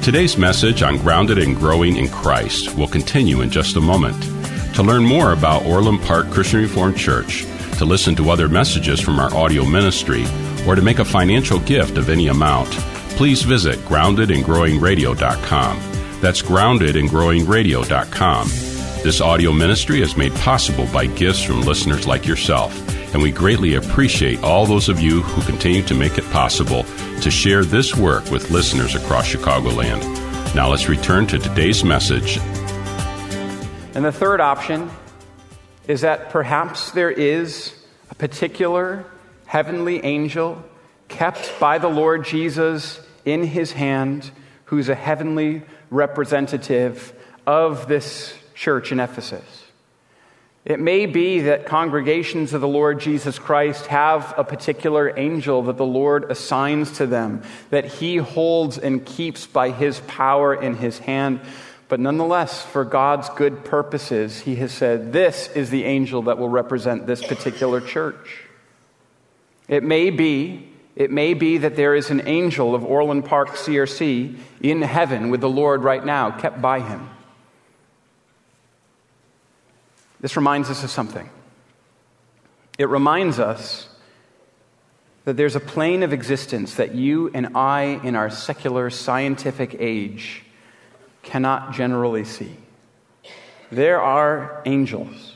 Today's 0.02 0.36
message 0.38 0.82
on 0.82 0.96
Grounded 0.96 1.36
and 1.36 1.54
Growing 1.54 1.96
in 1.96 2.08
Christ 2.08 2.74
will 2.74 2.88
continue 2.88 3.42
in 3.42 3.50
just 3.50 3.76
a 3.76 3.82
moment. 3.82 4.16
To 4.76 4.82
learn 4.82 5.04
more 5.04 5.32
about 5.32 5.66
Orland 5.66 6.00
Park 6.00 6.30
Christian 6.30 6.62
Reformed 6.62 6.96
Church, 6.96 7.44
to 7.76 7.84
listen 7.84 8.16
to 8.16 8.30
other 8.30 8.48
messages 8.48 8.98
from 8.98 9.20
our 9.20 9.30
audio 9.34 9.66
ministry, 9.66 10.24
or 10.66 10.74
to 10.74 10.80
make 10.80 11.00
a 11.00 11.04
financial 11.04 11.58
gift 11.60 11.98
of 11.98 12.08
any 12.08 12.28
amount, 12.28 12.70
please 13.10 13.42
visit 13.42 13.78
groundedandgrowingradio.com. 13.80 15.80
That's 16.22 16.40
groundedandgrowingradio.com. 16.40 18.48
This 19.04 19.20
audio 19.20 19.52
ministry 19.52 20.00
is 20.00 20.16
made 20.16 20.34
possible 20.36 20.86
by 20.94 21.08
gifts 21.08 21.42
from 21.42 21.60
listeners 21.60 22.06
like 22.06 22.26
yourself, 22.26 22.74
and 23.12 23.22
we 23.22 23.32
greatly 23.32 23.74
appreciate 23.74 24.42
all 24.42 24.64
those 24.64 24.88
of 24.88 24.98
you 24.98 25.20
who 25.20 25.42
continue 25.42 25.82
to 25.82 25.94
make 25.94 26.16
it 26.16 26.24
possible 26.30 26.86
to 27.22 27.30
share 27.30 27.64
this 27.64 27.94
work 27.94 28.30
with 28.30 28.50
listeners 28.50 28.94
across 28.94 29.32
Chicagoland. 29.32 30.02
Now 30.54 30.68
let's 30.70 30.88
return 30.88 31.26
to 31.28 31.38
today's 31.38 31.84
message. 31.84 32.38
And 33.94 34.04
the 34.04 34.12
third 34.12 34.40
option 34.40 34.90
is 35.86 36.00
that 36.00 36.30
perhaps 36.30 36.92
there 36.92 37.10
is 37.10 37.74
a 38.10 38.14
particular 38.14 39.04
heavenly 39.46 40.04
angel 40.04 40.62
kept 41.08 41.58
by 41.60 41.78
the 41.78 41.88
Lord 41.88 42.24
Jesus 42.24 43.00
in 43.24 43.44
his 43.44 43.72
hand 43.72 44.30
who's 44.64 44.88
a 44.88 44.94
heavenly 44.94 45.62
representative 45.90 47.12
of 47.46 47.88
this 47.88 48.32
church 48.54 48.92
in 48.92 49.00
Ephesus. 49.00 49.59
It 50.64 50.78
may 50.78 51.06
be 51.06 51.40
that 51.40 51.64
congregations 51.64 52.52
of 52.52 52.60
the 52.60 52.68
Lord 52.68 53.00
Jesus 53.00 53.38
Christ 53.38 53.86
have 53.86 54.34
a 54.36 54.44
particular 54.44 55.18
angel 55.18 55.62
that 55.62 55.78
the 55.78 55.86
Lord 55.86 56.30
assigns 56.30 56.92
to 56.98 57.06
them, 57.06 57.42
that 57.70 57.86
he 57.86 58.16
holds 58.16 58.76
and 58.76 59.04
keeps 59.04 59.46
by 59.46 59.70
his 59.70 60.00
power 60.00 60.54
in 60.54 60.76
his 60.76 60.98
hand. 60.98 61.40
But 61.88 61.98
nonetheless, 61.98 62.62
for 62.62 62.84
God's 62.84 63.30
good 63.30 63.64
purposes, 63.64 64.40
he 64.40 64.56
has 64.56 64.70
said, 64.70 65.14
This 65.14 65.48
is 65.48 65.70
the 65.70 65.84
angel 65.84 66.22
that 66.22 66.36
will 66.36 66.50
represent 66.50 67.06
this 67.06 67.26
particular 67.26 67.80
church. 67.80 68.44
It 69.66 69.82
may 69.82 70.10
be. 70.10 70.68
It 70.94 71.10
may 71.10 71.32
be 71.32 71.56
that 71.58 71.76
there 71.76 71.94
is 71.94 72.10
an 72.10 72.28
angel 72.28 72.74
of 72.74 72.84
Orland 72.84 73.24
Park 73.24 73.50
CRC 73.50 74.36
in 74.60 74.82
heaven 74.82 75.30
with 75.30 75.40
the 75.40 75.48
Lord 75.48 75.82
right 75.82 76.04
now, 76.04 76.30
kept 76.30 76.60
by 76.60 76.80
him. 76.80 77.08
This 80.20 80.36
reminds 80.36 80.70
us 80.70 80.84
of 80.84 80.90
something. 80.90 81.28
It 82.78 82.88
reminds 82.88 83.38
us 83.38 83.88
that 85.24 85.36
there's 85.36 85.56
a 85.56 85.60
plane 85.60 86.02
of 86.02 86.12
existence 86.12 86.74
that 86.74 86.94
you 86.94 87.30
and 87.32 87.56
I, 87.56 88.00
in 88.02 88.16
our 88.16 88.30
secular 88.30 88.90
scientific 88.90 89.76
age, 89.78 90.42
cannot 91.22 91.72
generally 91.72 92.24
see. 92.24 92.56
There 93.70 94.00
are 94.00 94.62
angels. 94.66 95.34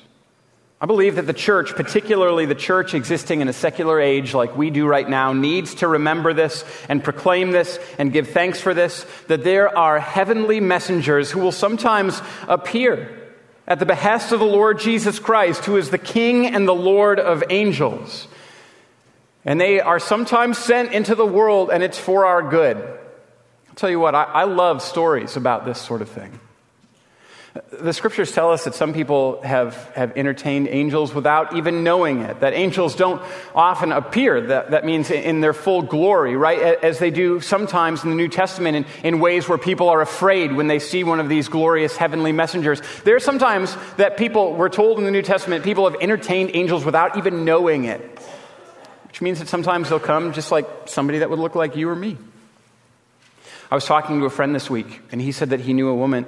I 0.80 0.86
believe 0.86 1.16
that 1.16 1.26
the 1.26 1.32
church, 1.32 1.74
particularly 1.74 2.44
the 2.46 2.54
church 2.54 2.92
existing 2.92 3.40
in 3.40 3.48
a 3.48 3.52
secular 3.52 4.00
age 4.00 4.34
like 4.34 4.56
we 4.56 4.70
do 4.70 4.86
right 4.86 5.08
now, 5.08 5.32
needs 5.32 5.76
to 5.76 5.88
remember 5.88 6.34
this 6.34 6.64
and 6.88 7.02
proclaim 7.02 7.52
this 7.52 7.78
and 7.98 8.12
give 8.12 8.28
thanks 8.30 8.60
for 8.60 8.74
this 8.74 9.06
that 9.28 9.44
there 9.44 9.76
are 9.78 9.98
heavenly 9.98 10.60
messengers 10.60 11.30
who 11.30 11.40
will 11.40 11.52
sometimes 11.52 12.20
appear 12.48 13.23
at 13.66 13.78
the 13.78 13.86
behest 13.86 14.32
of 14.32 14.40
the 14.40 14.46
Lord 14.46 14.78
Jesus 14.78 15.18
Christ, 15.18 15.64
who 15.64 15.76
is 15.76 15.90
the 15.90 15.98
King 15.98 16.46
and 16.46 16.68
the 16.68 16.74
Lord 16.74 17.18
of 17.18 17.42
angels. 17.50 18.28
And 19.44 19.60
they 19.60 19.80
are 19.80 19.98
sometimes 19.98 20.58
sent 20.58 20.92
into 20.92 21.14
the 21.14 21.26
world, 21.26 21.70
and 21.70 21.82
it's 21.82 21.98
for 21.98 22.26
our 22.26 22.42
good. 22.42 22.76
I'll 22.76 23.74
tell 23.74 23.90
you 23.90 24.00
what, 24.00 24.14
I, 24.14 24.24
I 24.24 24.44
love 24.44 24.82
stories 24.82 25.36
about 25.36 25.64
this 25.64 25.80
sort 25.80 26.02
of 26.02 26.08
thing. 26.08 26.38
The 27.70 27.92
scriptures 27.92 28.32
tell 28.32 28.50
us 28.50 28.64
that 28.64 28.74
some 28.74 28.92
people 28.92 29.40
have, 29.42 29.76
have 29.94 30.16
entertained 30.16 30.66
angels 30.66 31.14
without 31.14 31.54
even 31.54 31.84
knowing 31.84 32.22
it, 32.22 32.40
that 32.40 32.52
angels 32.52 32.96
don't 32.96 33.22
often 33.54 33.92
appear, 33.92 34.40
that, 34.40 34.72
that 34.72 34.84
means 34.84 35.08
in 35.08 35.40
their 35.40 35.52
full 35.52 35.82
glory, 35.82 36.36
right? 36.36 36.58
As 36.82 36.98
they 36.98 37.12
do 37.12 37.40
sometimes 37.40 38.02
in 38.02 38.10
the 38.10 38.16
New 38.16 38.26
Testament 38.26 38.78
in, 38.78 38.86
in 39.04 39.20
ways 39.20 39.48
where 39.48 39.56
people 39.56 39.88
are 39.88 40.00
afraid 40.00 40.52
when 40.52 40.66
they 40.66 40.80
see 40.80 41.04
one 41.04 41.20
of 41.20 41.28
these 41.28 41.46
glorious 41.46 41.96
heavenly 41.96 42.32
messengers. 42.32 42.82
There 43.04 43.14
are 43.14 43.20
sometimes 43.20 43.76
that 43.98 44.16
people, 44.16 44.54
we're 44.54 44.68
told 44.68 44.98
in 44.98 45.04
the 45.04 45.12
New 45.12 45.22
Testament, 45.22 45.62
people 45.62 45.88
have 45.88 46.00
entertained 46.02 46.50
angels 46.54 46.84
without 46.84 47.16
even 47.16 47.44
knowing 47.44 47.84
it, 47.84 48.00
which 49.06 49.22
means 49.22 49.38
that 49.38 49.46
sometimes 49.46 49.90
they'll 49.90 50.00
come 50.00 50.32
just 50.32 50.50
like 50.50 50.68
somebody 50.86 51.20
that 51.20 51.30
would 51.30 51.38
look 51.38 51.54
like 51.54 51.76
you 51.76 51.88
or 51.88 51.94
me. 51.94 52.18
I 53.70 53.76
was 53.76 53.84
talking 53.84 54.18
to 54.18 54.26
a 54.26 54.30
friend 54.30 54.52
this 54.52 54.68
week, 54.68 55.02
and 55.12 55.20
he 55.20 55.30
said 55.30 55.50
that 55.50 55.60
he 55.60 55.72
knew 55.72 55.86
a 55.86 55.94
woman 55.94 56.26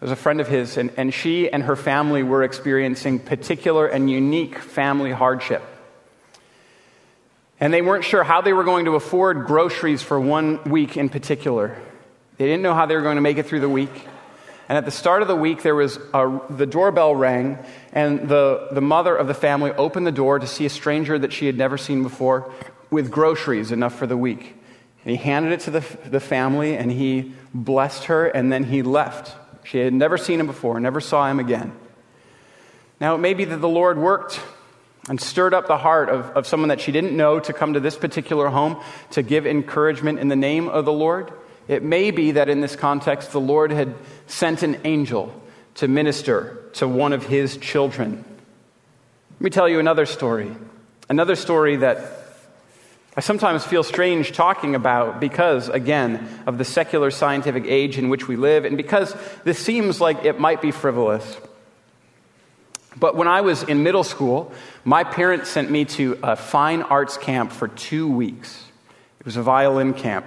was 0.00 0.10
a 0.10 0.16
friend 0.16 0.40
of 0.40 0.48
his, 0.48 0.76
and, 0.76 0.92
and 0.96 1.12
she 1.12 1.50
and 1.50 1.64
her 1.64 1.76
family 1.76 2.22
were 2.22 2.42
experiencing 2.42 3.18
particular 3.18 3.86
and 3.86 4.10
unique 4.10 4.58
family 4.58 5.10
hardship. 5.10 5.62
And 7.60 7.74
they 7.74 7.82
weren't 7.82 8.04
sure 8.04 8.22
how 8.22 8.40
they 8.40 8.52
were 8.52 8.62
going 8.62 8.84
to 8.84 8.94
afford 8.94 9.46
groceries 9.46 10.02
for 10.02 10.20
one 10.20 10.62
week 10.64 10.96
in 10.96 11.08
particular. 11.08 11.76
They 12.36 12.46
didn't 12.46 12.62
know 12.62 12.74
how 12.74 12.86
they 12.86 12.94
were 12.94 13.02
going 13.02 13.16
to 13.16 13.20
make 13.20 13.38
it 13.38 13.46
through 13.46 13.60
the 13.60 13.68
week. 13.68 13.90
And 14.68 14.78
at 14.78 14.84
the 14.84 14.92
start 14.92 15.22
of 15.22 15.28
the 15.28 15.34
week, 15.34 15.62
there 15.62 15.74
was 15.74 15.98
a, 16.14 16.40
the 16.50 16.66
doorbell 16.66 17.16
rang, 17.16 17.58
and 17.92 18.28
the, 18.28 18.68
the 18.70 18.82
mother 18.82 19.16
of 19.16 19.26
the 19.26 19.34
family 19.34 19.72
opened 19.72 20.06
the 20.06 20.12
door 20.12 20.38
to 20.38 20.46
see 20.46 20.66
a 20.66 20.70
stranger 20.70 21.18
that 21.18 21.32
she 21.32 21.46
had 21.46 21.56
never 21.56 21.78
seen 21.78 22.02
before 22.02 22.52
with 22.90 23.10
groceries 23.10 23.72
enough 23.72 23.94
for 23.94 24.06
the 24.06 24.16
week. 24.16 24.54
And 25.04 25.10
he 25.10 25.16
handed 25.16 25.52
it 25.52 25.60
to 25.60 25.70
the, 25.70 25.80
the 26.04 26.20
family, 26.20 26.76
and 26.76 26.92
he 26.92 27.32
blessed 27.54 28.04
her, 28.04 28.26
and 28.26 28.52
then 28.52 28.64
he 28.64 28.82
left. 28.82 29.34
She 29.70 29.78
had 29.78 29.92
never 29.92 30.16
seen 30.16 30.40
him 30.40 30.46
before, 30.46 30.80
never 30.80 31.00
saw 31.00 31.28
him 31.28 31.38
again. 31.38 31.72
Now, 33.00 33.14
it 33.14 33.18
may 33.18 33.34
be 33.34 33.44
that 33.44 33.58
the 33.58 33.68
Lord 33.68 33.98
worked 33.98 34.40
and 35.10 35.20
stirred 35.20 35.52
up 35.52 35.66
the 35.66 35.76
heart 35.76 36.08
of, 36.08 36.24
of 36.30 36.46
someone 36.46 36.70
that 36.70 36.80
she 36.80 36.90
didn't 36.90 37.14
know 37.14 37.38
to 37.38 37.52
come 37.52 37.74
to 37.74 37.80
this 37.80 37.96
particular 37.96 38.48
home 38.48 38.82
to 39.10 39.22
give 39.22 39.46
encouragement 39.46 40.20
in 40.20 40.28
the 40.28 40.36
name 40.36 40.68
of 40.68 40.86
the 40.86 40.92
Lord. 40.92 41.32
It 41.68 41.82
may 41.82 42.10
be 42.10 42.32
that 42.32 42.48
in 42.48 42.62
this 42.62 42.76
context, 42.76 43.32
the 43.32 43.40
Lord 43.40 43.70
had 43.70 43.94
sent 44.26 44.62
an 44.62 44.80
angel 44.84 45.38
to 45.74 45.86
minister 45.86 46.70
to 46.74 46.88
one 46.88 47.12
of 47.12 47.26
his 47.26 47.58
children. 47.58 48.24
Let 49.32 49.40
me 49.40 49.50
tell 49.50 49.68
you 49.68 49.80
another 49.80 50.06
story. 50.06 50.50
Another 51.10 51.36
story 51.36 51.76
that 51.76 52.27
I 53.18 53.20
sometimes 53.20 53.64
feel 53.64 53.82
strange 53.82 54.30
talking 54.30 54.76
about 54.76 55.18
because, 55.18 55.68
again, 55.68 56.28
of 56.46 56.56
the 56.56 56.64
secular 56.64 57.10
scientific 57.10 57.64
age 57.66 57.98
in 57.98 58.10
which 58.10 58.28
we 58.28 58.36
live, 58.36 58.64
and 58.64 58.76
because 58.76 59.12
this 59.42 59.58
seems 59.58 60.00
like 60.00 60.24
it 60.24 60.38
might 60.38 60.62
be 60.62 60.70
frivolous. 60.70 61.36
But 62.96 63.16
when 63.16 63.26
I 63.26 63.40
was 63.40 63.64
in 63.64 63.82
middle 63.82 64.04
school, 64.04 64.52
my 64.84 65.02
parents 65.02 65.50
sent 65.50 65.68
me 65.68 65.84
to 65.86 66.16
a 66.22 66.36
fine 66.36 66.82
arts 66.82 67.16
camp 67.18 67.50
for 67.50 67.66
two 67.66 68.06
weeks. 68.06 68.64
It 69.18 69.26
was 69.26 69.36
a 69.36 69.42
violin 69.42 69.94
camp. 69.94 70.26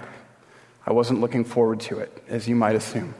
I 0.86 0.92
wasn't 0.92 1.22
looking 1.22 1.44
forward 1.44 1.80
to 1.88 1.98
it, 2.00 2.22
as 2.28 2.46
you 2.46 2.54
might 2.54 2.76
assume. 2.76 3.14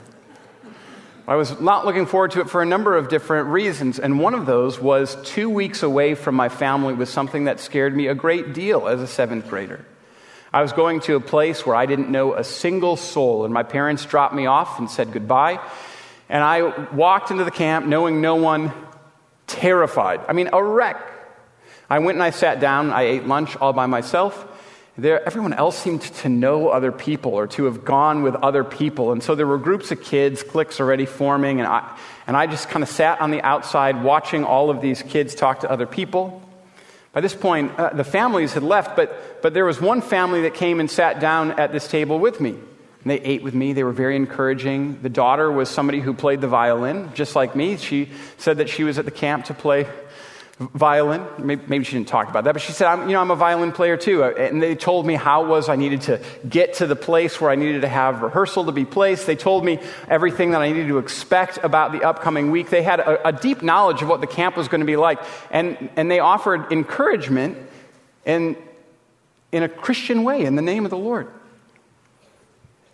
I 1.26 1.36
was 1.36 1.60
not 1.60 1.86
looking 1.86 2.06
forward 2.06 2.32
to 2.32 2.40
it 2.40 2.50
for 2.50 2.62
a 2.62 2.66
number 2.66 2.96
of 2.96 3.08
different 3.08 3.48
reasons, 3.48 4.00
and 4.00 4.18
one 4.18 4.34
of 4.34 4.44
those 4.44 4.80
was 4.80 5.16
two 5.22 5.48
weeks 5.48 5.84
away 5.84 6.16
from 6.16 6.34
my 6.34 6.48
family 6.48 6.94
was 6.94 7.10
something 7.10 7.44
that 7.44 7.60
scared 7.60 7.96
me 7.96 8.08
a 8.08 8.14
great 8.14 8.54
deal 8.54 8.88
as 8.88 9.00
a 9.00 9.06
seventh 9.06 9.48
grader. 9.48 9.84
I 10.52 10.62
was 10.62 10.72
going 10.72 10.98
to 11.02 11.14
a 11.14 11.20
place 11.20 11.64
where 11.64 11.76
I 11.76 11.86
didn't 11.86 12.10
know 12.10 12.34
a 12.34 12.42
single 12.42 12.96
soul, 12.96 13.44
and 13.44 13.54
my 13.54 13.62
parents 13.62 14.04
dropped 14.04 14.34
me 14.34 14.46
off 14.46 14.80
and 14.80 14.90
said 14.90 15.12
goodbye. 15.12 15.60
And 16.28 16.42
I 16.42 16.86
walked 16.92 17.30
into 17.30 17.44
the 17.44 17.52
camp 17.52 17.86
knowing 17.86 18.20
no 18.20 18.34
one, 18.34 18.72
terrified. 19.46 20.22
I 20.28 20.32
mean, 20.32 20.50
a 20.52 20.62
wreck. 20.62 21.00
I 21.88 22.00
went 22.00 22.16
and 22.16 22.22
I 22.22 22.30
sat 22.30 22.58
down, 22.58 22.90
I 22.90 23.02
ate 23.02 23.26
lunch 23.26 23.56
all 23.56 23.72
by 23.72 23.86
myself. 23.86 24.48
There, 24.98 25.24
everyone 25.24 25.54
else 25.54 25.78
seemed 25.78 26.02
to 26.02 26.28
know 26.28 26.68
other 26.68 26.92
people 26.92 27.32
or 27.32 27.46
to 27.48 27.64
have 27.64 27.82
gone 27.82 28.22
with 28.22 28.34
other 28.34 28.62
people. 28.62 29.12
And 29.12 29.22
so 29.22 29.34
there 29.34 29.46
were 29.46 29.56
groups 29.56 29.90
of 29.90 30.02
kids, 30.02 30.42
cliques 30.42 30.80
already 30.80 31.06
forming, 31.06 31.60
and 31.60 31.66
I, 31.66 31.98
and 32.26 32.36
I 32.36 32.46
just 32.46 32.68
kind 32.68 32.82
of 32.82 32.90
sat 32.90 33.20
on 33.20 33.30
the 33.30 33.40
outside 33.40 34.02
watching 34.02 34.44
all 34.44 34.68
of 34.68 34.82
these 34.82 35.00
kids 35.00 35.34
talk 35.34 35.60
to 35.60 35.70
other 35.70 35.86
people. 35.86 36.42
By 37.12 37.22
this 37.22 37.34
point, 37.34 37.78
uh, 37.78 37.90
the 37.94 38.04
families 38.04 38.52
had 38.52 38.62
left, 38.62 38.94
but, 38.94 39.40
but 39.42 39.54
there 39.54 39.64
was 39.64 39.80
one 39.80 40.02
family 40.02 40.42
that 40.42 40.54
came 40.54 40.78
and 40.78 40.90
sat 40.90 41.20
down 41.20 41.52
at 41.52 41.72
this 41.72 41.88
table 41.88 42.18
with 42.18 42.38
me. 42.38 42.50
And 42.50 43.10
they 43.10 43.20
ate 43.20 43.42
with 43.42 43.54
me. 43.54 43.72
They 43.72 43.84
were 43.84 43.92
very 43.92 44.14
encouraging. 44.14 45.00
The 45.02 45.08
daughter 45.08 45.50
was 45.50 45.70
somebody 45.70 46.00
who 46.00 46.12
played 46.12 46.40
the 46.42 46.48
violin, 46.48 47.10
just 47.14 47.34
like 47.34 47.56
me. 47.56 47.78
She 47.78 48.10
said 48.36 48.58
that 48.58 48.68
she 48.68 48.84
was 48.84 48.98
at 48.98 49.06
the 49.06 49.10
camp 49.10 49.46
to 49.46 49.54
play 49.54 49.86
violin. 50.58 51.26
Maybe, 51.38 51.84
she 51.84 51.92
didn't 51.92 52.08
talk 52.08 52.28
about 52.28 52.44
that, 52.44 52.52
but 52.52 52.62
she 52.62 52.72
said, 52.72 52.86
I'm, 52.86 53.08
you 53.08 53.14
know, 53.14 53.20
I'm 53.20 53.30
a 53.30 53.36
violin 53.36 53.72
player 53.72 53.96
too. 53.96 54.22
Uh, 54.24 54.30
and 54.30 54.62
they 54.62 54.74
told 54.74 55.06
me 55.06 55.14
how 55.14 55.44
it 55.44 55.48
was 55.48 55.68
I 55.68 55.76
needed 55.76 56.02
to 56.02 56.20
get 56.48 56.74
to 56.74 56.86
the 56.86 56.96
place 56.96 57.40
where 57.40 57.50
I 57.50 57.54
needed 57.54 57.82
to 57.82 57.88
have 57.88 58.22
rehearsal 58.22 58.66
to 58.66 58.72
be 58.72 58.84
placed. 58.84 59.26
They 59.26 59.36
told 59.36 59.64
me 59.64 59.78
everything 60.08 60.52
that 60.52 60.60
I 60.60 60.68
needed 60.68 60.88
to 60.88 60.98
expect 60.98 61.58
about 61.62 61.92
the 61.92 62.02
upcoming 62.02 62.50
week. 62.50 62.70
They 62.70 62.82
had 62.82 63.00
a, 63.00 63.28
a 63.28 63.32
deep 63.32 63.62
knowledge 63.62 64.02
of 64.02 64.08
what 64.08 64.20
the 64.20 64.26
camp 64.26 64.56
was 64.56 64.68
going 64.68 64.80
to 64.80 64.86
be 64.86 64.96
like. 64.96 65.20
And, 65.50 65.90
and 65.96 66.10
they 66.10 66.20
offered 66.20 66.70
encouragement 66.72 67.58
in, 68.24 68.56
in 69.50 69.62
a 69.62 69.68
Christian 69.68 70.24
way 70.24 70.44
in 70.44 70.56
the 70.56 70.62
name 70.62 70.84
of 70.84 70.90
the 70.90 70.98
Lord. 70.98 71.28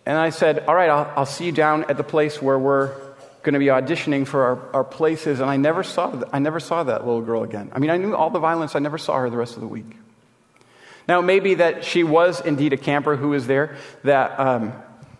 And 0.05 0.17
I 0.17 0.31
said, 0.31 0.65
All 0.65 0.73
right, 0.73 0.89
I'll, 0.89 1.13
I'll 1.17 1.25
see 1.25 1.45
you 1.45 1.51
down 1.51 1.83
at 1.83 1.97
the 1.97 2.03
place 2.03 2.41
where 2.41 2.57
we're 2.57 3.08
going 3.43 3.53
to 3.53 3.59
be 3.59 3.67
auditioning 3.67 4.27
for 4.27 4.43
our, 4.43 4.75
our 4.75 4.83
places, 4.83 5.39
and 5.39 5.49
I 5.49 5.57
never, 5.57 5.83
saw 5.83 6.21
I 6.33 6.39
never 6.39 6.59
saw 6.59 6.83
that 6.83 7.05
little 7.05 7.21
girl 7.21 7.43
again. 7.43 7.71
I 7.73 7.79
mean, 7.79 7.89
I 7.89 7.97
knew 7.97 8.15
all 8.15 8.29
the 8.29 8.39
violence, 8.39 8.75
I 8.75 8.79
never 8.79 8.97
saw 8.97 9.17
her 9.19 9.29
the 9.29 9.37
rest 9.37 9.55
of 9.55 9.61
the 9.61 9.67
week. 9.67 9.95
Now, 11.07 11.21
maybe 11.21 11.55
that 11.55 11.85
she 11.85 12.03
was 12.03 12.39
indeed 12.41 12.73
a 12.73 12.77
camper 12.77 13.15
who 13.15 13.29
was 13.29 13.47
there, 13.47 13.77
that, 14.03 14.39
um, 14.39 14.73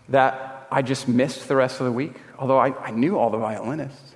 that 0.08 0.68
I 0.70 0.82
just 0.82 1.08
missed 1.08 1.48
the 1.48 1.56
rest 1.56 1.80
of 1.80 1.86
the 1.86 1.92
week, 1.92 2.14
although 2.38 2.58
I, 2.58 2.72
I 2.78 2.90
knew 2.90 3.18
all 3.18 3.30
the 3.30 3.38
violinists. 3.38 4.14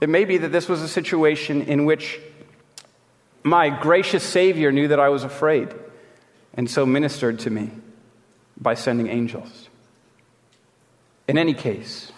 It 0.00 0.08
may 0.08 0.24
be 0.24 0.38
that 0.38 0.50
this 0.50 0.68
was 0.68 0.82
a 0.82 0.88
situation 0.88 1.62
in 1.62 1.84
which 1.84 2.18
my 3.42 3.68
gracious 3.68 4.24
Savior 4.24 4.72
knew 4.72 4.88
that 4.88 4.98
I 4.98 5.10
was 5.10 5.24
afraid, 5.24 5.68
and 6.54 6.68
so 6.68 6.84
ministered 6.84 7.38
to 7.40 7.50
me 7.50 7.70
by 8.58 8.74
sending 8.74 9.08
angels. 9.08 9.68
In 11.28 11.38
any 11.38 11.54
case, 11.54 12.10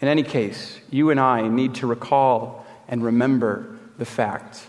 in 0.00 0.08
any 0.08 0.22
case, 0.22 0.78
you 0.90 1.10
and 1.10 1.18
I 1.18 1.48
need 1.48 1.76
to 1.76 1.86
recall 1.86 2.66
and 2.88 3.02
remember 3.02 3.78
the 3.98 4.04
fact 4.04 4.60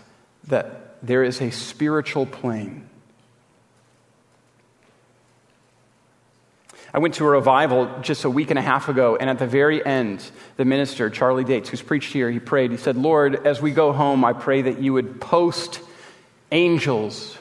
that 0.44 0.96
there 1.02 1.22
is 1.22 1.40
a 1.40 1.50
spiritual 1.50 2.26
plane. 2.26 2.88
I 6.92 6.98
went 6.98 7.14
to 7.14 7.26
a 7.26 7.30
revival 7.30 7.90
just 8.00 8.24
a 8.24 8.30
week 8.30 8.48
and 8.48 8.58
a 8.58 8.62
half 8.62 8.88
ago, 8.88 9.16
and 9.16 9.28
at 9.28 9.38
the 9.38 9.46
very 9.46 9.84
end, 9.84 10.28
the 10.56 10.64
minister, 10.64 11.10
Charlie 11.10 11.44
Dates, 11.44 11.68
who's 11.68 11.82
preached 11.82 12.12
here, 12.14 12.30
he 12.30 12.38
prayed. 12.38 12.70
He 12.70 12.78
said, 12.78 12.96
Lord, 12.96 13.46
as 13.46 13.60
we 13.60 13.72
go 13.72 13.92
home, 13.92 14.24
I 14.24 14.32
pray 14.32 14.62
that 14.62 14.80
you 14.80 14.94
would 14.94 15.20
post 15.20 15.80
angels 16.50 17.36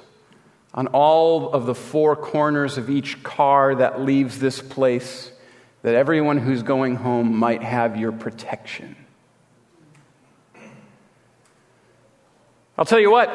on 0.74 0.88
all 0.88 1.54
of 1.54 1.66
the 1.66 1.74
four 1.74 2.18
corners 2.18 2.78
of 2.78 2.90
each 2.90 3.24
car 3.24 3.76
that 3.76 4.02
leaves 4.02 4.40
this 4.40 4.62
place 4.62 5.32
that 5.88 5.96
everyone 5.96 6.38
who's 6.38 6.64
going 6.64 6.98
home 6.98 7.38
might 7.38 7.64
have 7.64 7.96
your 7.96 8.12
protection. 8.12 8.94
I'll 12.78 12.84
tell 12.84 13.00
you 13.00 13.10
what, 13.10 13.30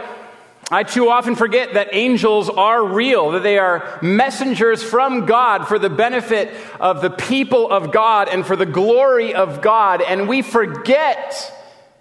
I 0.70 0.82
too 0.82 1.08
often 1.08 1.34
forget 1.34 1.72
that 1.72 1.94
angels 1.94 2.50
are 2.50 2.84
real, 2.84 3.30
that 3.30 3.42
they 3.42 3.56
are 3.56 3.98
messengers 4.02 4.82
from 4.82 5.24
God 5.24 5.66
for 5.66 5.78
the 5.78 5.88
benefit 5.88 6.52
of 6.78 7.00
the 7.00 7.08
people 7.08 7.72
of 7.72 7.90
God 7.90 8.28
and 8.28 8.46
for 8.46 8.54
the 8.54 8.66
glory 8.66 9.32
of 9.32 9.62
God. 9.62 10.02
And 10.02 10.28
we 10.28 10.42
forget 10.42 11.58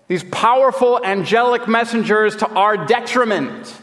these 0.10 0.26
powerful 0.26 1.00
angelic 1.02 1.70
messengers 1.70 2.36
to 2.36 2.50
our 2.50 2.76
detriment. 2.76 3.74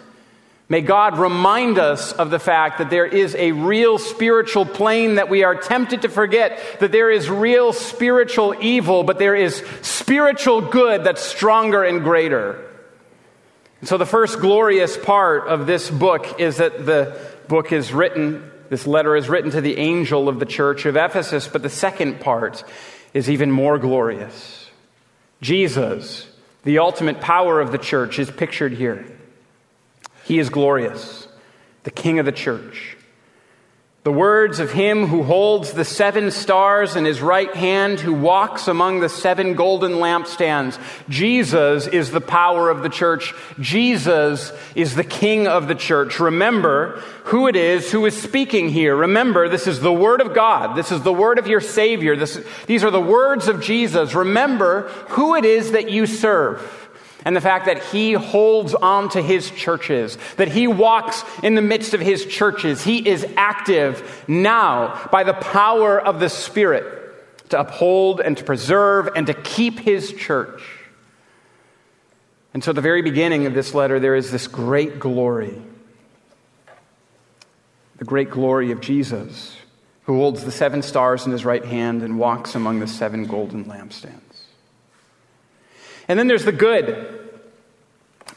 May 0.70 0.82
God 0.82 1.18
remind 1.18 1.78
us 1.78 2.12
of 2.12 2.28
the 2.28 2.38
fact 2.38 2.76
that 2.76 2.90
there 2.90 3.06
is 3.06 3.34
a 3.36 3.52
real 3.52 3.96
spiritual 3.96 4.66
plane 4.66 5.14
that 5.14 5.30
we 5.30 5.42
are 5.42 5.54
tempted 5.54 6.02
to 6.02 6.10
forget, 6.10 6.60
that 6.80 6.92
there 6.92 7.10
is 7.10 7.30
real 7.30 7.72
spiritual 7.72 8.54
evil, 8.60 9.02
but 9.02 9.18
there 9.18 9.34
is 9.34 9.64
spiritual 9.80 10.60
good 10.60 11.04
that's 11.04 11.22
stronger 11.22 11.84
and 11.84 12.02
greater. 12.02 12.62
And 13.80 13.88
so, 13.88 13.96
the 13.96 14.04
first 14.04 14.40
glorious 14.40 14.98
part 14.98 15.48
of 15.48 15.66
this 15.66 15.88
book 15.88 16.38
is 16.38 16.58
that 16.58 16.84
the 16.84 17.18
book 17.48 17.72
is 17.72 17.90
written, 17.94 18.50
this 18.68 18.86
letter 18.86 19.16
is 19.16 19.26
written 19.26 19.50
to 19.52 19.62
the 19.62 19.78
angel 19.78 20.28
of 20.28 20.38
the 20.38 20.46
church 20.46 20.84
of 20.84 20.96
Ephesus, 20.96 21.48
but 21.48 21.62
the 21.62 21.70
second 21.70 22.20
part 22.20 22.62
is 23.14 23.30
even 23.30 23.50
more 23.50 23.78
glorious. 23.78 24.68
Jesus, 25.40 26.26
the 26.64 26.80
ultimate 26.80 27.22
power 27.22 27.58
of 27.58 27.72
the 27.72 27.78
church, 27.78 28.18
is 28.18 28.30
pictured 28.30 28.72
here. 28.72 29.17
He 30.28 30.38
is 30.38 30.50
glorious, 30.50 31.26
the 31.84 31.90
King 31.90 32.18
of 32.18 32.26
the 32.26 32.32
church. 32.32 32.98
The 34.04 34.12
words 34.12 34.60
of 34.60 34.70
him 34.70 35.06
who 35.06 35.22
holds 35.22 35.72
the 35.72 35.86
seven 35.86 36.30
stars 36.30 36.96
in 36.96 37.06
his 37.06 37.22
right 37.22 37.54
hand, 37.54 37.98
who 37.98 38.12
walks 38.12 38.68
among 38.68 39.00
the 39.00 39.08
seven 39.08 39.54
golden 39.54 39.92
lampstands. 39.92 40.78
Jesus 41.08 41.86
is 41.86 42.10
the 42.10 42.20
power 42.20 42.68
of 42.68 42.82
the 42.82 42.90
church. 42.90 43.32
Jesus 43.58 44.52
is 44.74 44.94
the 44.94 45.02
king 45.02 45.46
of 45.46 45.66
the 45.66 45.74
church. 45.74 46.20
Remember 46.20 47.02
who 47.24 47.48
it 47.48 47.56
is 47.56 47.90
who 47.90 48.04
is 48.04 48.14
speaking 48.14 48.68
here. 48.68 48.94
Remember, 48.94 49.48
this 49.48 49.66
is 49.66 49.80
the 49.80 49.92
word 49.92 50.20
of 50.20 50.34
God. 50.34 50.76
This 50.76 50.92
is 50.92 51.02
the 51.02 51.12
word 51.12 51.38
of 51.38 51.46
your 51.46 51.62
Savior. 51.62 52.16
This, 52.16 52.38
these 52.66 52.84
are 52.84 52.90
the 52.90 53.00
words 53.00 53.48
of 53.48 53.62
Jesus. 53.62 54.14
Remember 54.14 54.88
who 55.08 55.36
it 55.36 55.46
is 55.46 55.72
that 55.72 55.90
you 55.90 56.04
serve 56.04 56.87
and 57.24 57.34
the 57.34 57.40
fact 57.40 57.66
that 57.66 57.82
he 57.84 58.12
holds 58.12 58.74
on 58.74 59.08
to 59.10 59.22
his 59.22 59.50
churches, 59.50 60.16
that 60.36 60.48
he 60.48 60.66
walks 60.66 61.24
in 61.42 61.54
the 61.54 61.62
midst 61.62 61.94
of 61.94 62.00
his 62.00 62.24
churches. 62.24 62.82
He 62.82 63.06
is 63.06 63.26
active 63.36 64.24
now 64.28 65.08
by 65.10 65.24
the 65.24 65.34
power 65.34 66.00
of 66.00 66.20
the 66.20 66.28
Spirit 66.28 66.94
to 67.50 67.60
uphold 67.60 68.20
and 68.20 68.36
to 68.36 68.44
preserve 68.44 69.08
and 69.16 69.26
to 69.26 69.34
keep 69.34 69.78
his 69.78 70.12
church. 70.12 70.62
And 72.54 72.62
so, 72.62 72.70
at 72.70 72.76
the 72.76 72.80
very 72.80 73.02
beginning 73.02 73.46
of 73.46 73.54
this 73.54 73.74
letter, 73.74 74.00
there 74.00 74.16
is 74.16 74.30
this 74.30 74.46
great 74.46 74.98
glory 74.98 75.62
the 77.98 78.04
great 78.04 78.30
glory 78.30 78.70
of 78.70 78.80
Jesus, 78.80 79.56
who 80.04 80.16
holds 80.16 80.44
the 80.44 80.52
seven 80.52 80.82
stars 80.82 81.26
in 81.26 81.32
his 81.32 81.44
right 81.44 81.64
hand 81.64 82.02
and 82.02 82.16
walks 82.16 82.54
among 82.54 82.78
the 82.78 82.86
seven 82.86 83.24
golden 83.24 83.64
lampstands. 83.64 84.27
And 86.08 86.18
then 86.18 86.26
there's 86.26 86.44
the 86.44 86.52
good. 86.52 87.14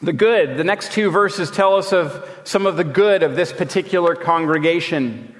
The 0.02 0.12
good. 0.12 0.56
The 0.56 0.64
next 0.64 0.92
two 0.92 1.10
verses 1.10 1.50
tell 1.50 1.76
us 1.76 1.92
of 1.92 2.28
some 2.44 2.66
of 2.66 2.76
the 2.76 2.84
good 2.84 3.22
of 3.22 3.34
this 3.34 3.52
particular 3.52 4.14
congregation. 4.14 5.34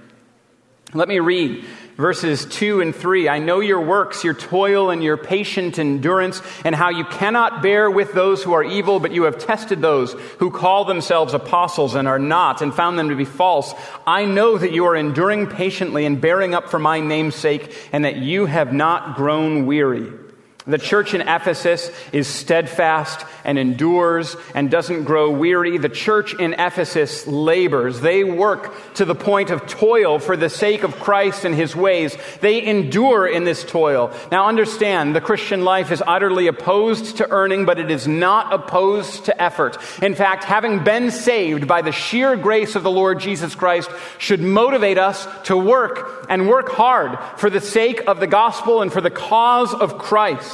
Let 0.95 1.09
me 1.09 1.21
read 1.21 1.65
verses 1.97 2.47
2 2.47 2.81
and 2.81 2.95
3. 2.95 3.29
I 3.29 3.39
know 3.39 3.61
your 3.61 3.81
works, 3.81 4.25
your 4.25 4.35
toil, 4.35 4.91
and 4.91 5.03
your 5.03 5.17
patient 5.17 5.79
endurance, 5.79 6.43
and 6.65 6.75
how 6.75 6.91
you 6.91 7.05
cannot 7.05 7.63
bear 7.63 7.91
with 7.91 8.13
those 8.13 8.43
who 8.43 8.53
are 8.53 8.65
evil, 8.65 9.01
but 9.01 9.13
you 9.13 9.25
have 9.25 9.39
tested 9.39 9.81
those 9.81 10.13
who 10.39 10.51
call 10.51 10.85
themselves 10.85 11.35
apostles 11.35 11.95
and 11.95 12.09
are 12.09 12.19
not, 12.19 12.63
and 12.63 12.75
found 12.75 12.99
them 12.99 13.09
to 13.09 13.17
be 13.17 13.25
false. 13.25 13.75
I 14.07 14.25
know 14.25 14.57
that 14.59 14.73
you 14.73 14.87
are 14.87 14.97
enduring 14.97 15.47
patiently 15.49 16.07
and 16.07 16.21
bearing 16.21 16.55
up 16.55 16.69
for 16.69 16.79
my 16.79 17.01
name's 17.01 17.37
sake, 17.37 17.75
and 17.93 18.05
that 18.05 18.17
you 18.17 18.47
have 18.47 18.73
not 18.73 19.17
grown 19.17 19.67
weary. 19.67 20.22
The 20.65 20.79
church 20.79 21.13
in 21.13 21.23
Ephesus 21.23 21.91
is 22.13 22.29
steadfast 22.29 23.27
and 23.45 23.59
endures 23.59 24.37
and 24.55 24.71
doesn't 24.71 25.05
grow 25.05 25.31
weary. 25.31 25.77
The 25.77 25.89
church 25.89 26.35
in 26.35 26.53
Ephesus 26.55 27.27
labors. 27.27 28.01
They 28.01 28.23
work 28.23 28.73
to 28.95 29.05
the 29.05 29.17
point 29.17 29.51
of 29.51 29.67
toil 29.67 30.21
for 30.21 30.37
the 30.37 30.49
sake 30.49 30.85
of 30.85 31.01
Christ 31.01 31.45
and 31.45 31.53
his 31.53 31.75
ways. 31.75 32.17
They 32.41 32.65
endure 32.65 33.27
in 33.27 33.43
this 33.43 33.65
toil. 33.65 34.13
Now 34.31 34.47
understand, 34.47 35.17
the 35.17 35.21
Christian 35.21 35.65
life 35.65 35.91
is 35.91 36.03
utterly 36.07 36.47
opposed 36.47 37.17
to 37.17 37.29
earning, 37.31 37.65
but 37.65 37.81
it 37.81 37.91
is 37.91 38.07
not 38.07 38.53
opposed 38.53 39.25
to 39.25 39.43
effort. 39.43 39.79
In 40.01 40.15
fact, 40.15 40.45
having 40.45 40.85
been 40.85 41.11
saved 41.11 41.67
by 41.67 41.83
the 41.83 41.91
sheer 41.93 42.37
grace 42.37 42.77
of 42.77 42.85
the 42.85 42.91
Lord 42.91 43.19
Jesus 43.19 43.57
Christ 43.57 43.91
should 44.19 44.41
motivate 44.41 44.99
us 44.99 45.27
to 45.45 45.57
work 45.57 46.27
and 46.29 46.49
work 46.49 46.71
hard 46.71 47.19
for 47.37 47.51
the 47.51 47.61
sake 47.61 48.03
of 48.07 48.21
the 48.21 48.29
gospel 48.29 48.81
and 48.81 48.93
for 48.93 49.01
the 49.01 49.11
cause 49.11 49.75
of 49.75 49.99
Christ. 49.99 50.52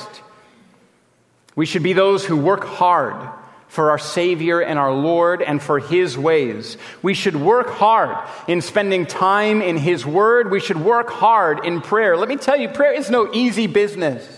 We 1.59 1.66
should 1.66 1.83
be 1.83 1.92
those 1.92 2.25
who 2.25 2.37
work 2.37 2.62
hard 2.62 3.16
for 3.66 3.90
our 3.90 3.99
Savior 3.99 4.61
and 4.61 4.79
our 4.79 4.92
Lord 4.92 5.42
and 5.42 5.61
for 5.61 5.81
His 5.81 6.16
ways. 6.16 6.77
We 7.03 7.14
should 7.14 7.35
work 7.35 7.68
hard 7.68 8.16
in 8.47 8.61
spending 8.61 9.07
time 9.07 9.61
in 9.61 9.77
His 9.77 10.07
Word. 10.07 10.53
We 10.53 10.61
should 10.61 10.77
work 10.77 11.11
hard 11.11 11.66
in 11.66 11.81
prayer. 11.81 12.16
Let 12.16 12.29
me 12.29 12.37
tell 12.37 12.57
you, 12.57 12.68
prayer 12.68 12.92
is 12.92 13.11
no 13.11 13.35
easy 13.35 13.66
business. 13.66 14.38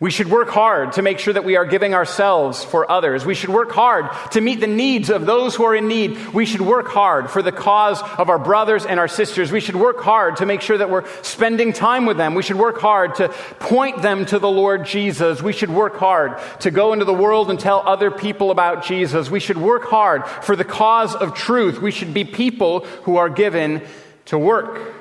We 0.00 0.10
should 0.10 0.28
work 0.28 0.48
hard 0.48 0.94
to 0.94 1.02
make 1.02 1.20
sure 1.20 1.32
that 1.32 1.44
we 1.44 1.54
are 1.56 1.64
giving 1.64 1.94
ourselves 1.94 2.64
for 2.64 2.90
others. 2.90 3.24
We 3.24 3.34
should 3.34 3.50
work 3.50 3.70
hard 3.70 4.10
to 4.32 4.40
meet 4.40 4.58
the 4.58 4.66
needs 4.66 5.08
of 5.08 5.24
those 5.24 5.54
who 5.54 5.62
are 5.64 5.74
in 5.74 5.86
need. 5.86 6.34
We 6.34 6.46
should 6.46 6.62
work 6.62 6.88
hard 6.88 7.30
for 7.30 7.42
the 7.42 7.52
cause 7.52 8.02
of 8.18 8.28
our 8.28 8.38
brothers 8.38 8.84
and 8.84 8.98
our 8.98 9.06
sisters. 9.06 9.52
We 9.52 9.60
should 9.60 9.76
work 9.76 10.00
hard 10.00 10.36
to 10.38 10.46
make 10.46 10.62
sure 10.62 10.76
that 10.76 10.90
we're 10.90 11.06
spending 11.22 11.72
time 11.72 12.06
with 12.06 12.16
them. 12.16 12.34
We 12.34 12.42
should 12.42 12.58
work 12.58 12.80
hard 12.80 13.14
to 13.16 13.28
point 13.60 14.02
them 14.02 14.26
to 14.26 14.40
the 14.40 14.50
Lord 14.50 14.84
Jesus. 14.84 15.40
We 15.42 15.52
should 15.52 15.70
work 15.70 15.94
hard 15.96 16.40
to 16.60 16.72
go 16.72 16.92
into 16.92 17.04
the 17.04 17.14
world 17.14 17.48
and 17.48 17.60
tell 17.60 17.80
other 17.86 18.10
people 18.10 18.50
about 18.50 18.84
Jesus. 18.84 19.30
We 19.30 19.40
should 19.40 19.58
work 19.58 19.84
hard 19.84 20.26
for 20.26 20.56
the 20.56 20.64
cause 20.64 21.14
of 21.14 21.34
truth. 21.34 21.80
We 21.80 21.92
should 21.92 22.12
be 22.12 22.24
people 22.24 22.80
who 23.04 23.16
are 23.16 23.28
given 23.28 23.80
to 24.26 24.38
work. 24.38 24.93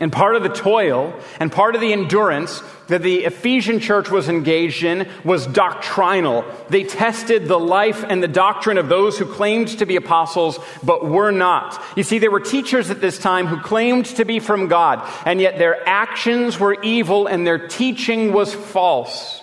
And 0.00 0.10
part 0.10 0.34
of 0.34 0.42
the 0.42 0.48
toil 0.48 1.14
and 1.38 1.52
part 1.52 1.74
of 1.74 1.80
the 1.80 1.92
endurance 1.92 2.62
that 2.88 3.02
the 3.02 3.24
Ephesian 3.24 3.78
church 3.78 4.10
was 4.10 4.28
engaged 4.28 4.82
in 4.82 5.08
was 5.22 5.46
doctrinal. 5.46 6.44
They 6.70 6.84
tested 6.84 7.46
the 7.46 7.58
life 7.58 8.02
and 8.08 8.22
the 8.22 8.28
doctrine 8.28 8.78
of 8.78 8.88
those 8.88 9.18
who 9.18 9.26
claimed 9.26 9.68
to 9.78 9.86
be 9.86 9.96
apostles 9.96 10.58
but 10.82 11.08
were 11.08 11.30
not. 11.30 11.80
You 11.96 12.02
see, 12.02 12.18
there 12.18 12.30
were 12.30 12.40
teachers 12.40 12.90
at 12.90 13.00
this 13.00 13.18
time 13.18 13.46
who 13.46 13.60
claimed 13.60 14.06
to 14.06 14.24
be 14.24 14.40
from 14.40 14.66
God, 14.66 15.08
and 15.24 15.40
yet 15.40 15.58
their 15.58 15.86
actions 15.88 16.58
were 16.58 16.82
evil 16.82 17.26
and 17.26 17.46
their 17.46 17.68
teaching 17.68 18.32
was 18.32 18.52
false. 18.52 19.40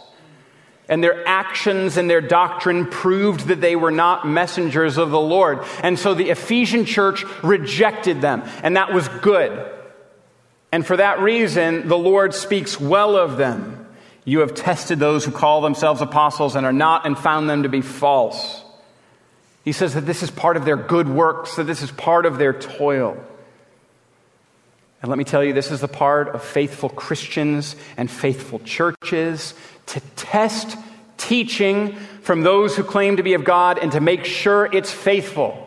And 0.89 1.03
their 1.03 1.25
actions 1.27 1.97
and 1.97 2.09
their 2.09 2.21
doctrine 2.21 2.87
proved 2.87 3.47
that 3.47 3.61
they 3.61 3.75
were 3.75 3.91
not 3.91 4.27
messengers 4.27 4.97
of 4.97 5.11
the 5.11 5.19
Lord. 5.19 5.63
And 5.83 5.97
so 5.97 6.15
the 6.15 6.31
Ephesian 6.31 6.85
church 6.85 7.23
rejected 7.43 8.21
them, 8.21 8.43
and 8.63 8.75
that 8.75 8.91
was 8.91 9.07
good. 9.07 9.75
And 10.71 10.85
for 10.85 10.97
that 10.97 11.19
reason, 11.19 11.87
the 11.87 11.97
Lord 11.97 12.33
speaks 12.33 12.79
well 12.79 13.15
of 13.15 13.37
them. 13.37 13.87
You 14.25 14.41
have 14.41 14.53
tested 14.53 14.99
those 14.99 15.25
who 15.25 15.31
call 15.31 15.61
themselves 15.61 16.01
apostles 16.01 16.55
and 16.55 16.65
are 16.65 16.73
not, 16.73 17.05
and 17.05 17.17
found 17.17 17.49
them 17.49 17.63
to 17.63 17.69
be 17.69 17.81
false. 17.81 18.63
He 19.63 19.71
says 19.71 19.95
that 19.95 20.05
this 20.05 20.23
is 20.23 20.29
part 20.29 20.57
of 20.57 20.65
their 20.65 20.77
good 20.77 21.09
works, 21.09 21.55
that 21.55 21.65
this 21.65 21.81
is 21.81 21.91
part 21.91 22.25
of 22.25 22.37
their 22.37 22.53
toil. 22.53 23.17
And 25.01 25.09
let 25.09 25.17
me 25.17 25.23
tell 25.23 25.43
you, 25.43 25.53
this 25.53 25.71
is 25.71 25.81
the 25.81 25.87
part 25.87 26.29
of 26.29 26.43
faithful 26.43 26.89
Christians 26.89 27.75
and 27.97 28.11
faithful 28.11 28.59
churches 28.59 29.53
to 29.87 30.01
test 30.15 30.77
teaching 31.17 31.95
from 32.21 32.41
those 32.41 32.75
who 32.75 32.83
claim 32.83 33.17
to 33.17 33.23
be 33.23 33.33
of 33.33 33.43
God 33.43 33.79
and 33.79 33.91
to 33.93 34.01
make 34.01 34.25
sure 34.25 34.69
it's 34.71 34.91
faithful. 34.91 35.65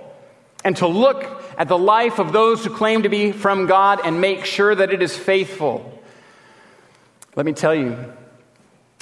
And 0.64 0.76
to 0.76 0.86
look 0.86 1.41
at 1.56 1.68
the 1.68 1.78
life 1.78 2.18
of 2.18 2.32
those 2.32 2.64
who 2.64 2.70
claim 2.70 3.02
to 3.02 3.08
be 3.08 3.32
from 3.32 3.66
God 3.66 4.00
and 4.04 4.20
make 4.20 4.44
sure 4.44 4.74
that 4.74 4.92
it 4.92 5.02
is 5.02 5.16
faithful. 5.16 6.02
Let 7.36 7.46
me 7.46 7.52
tell 7.52 7.74
you, 7.74 8.12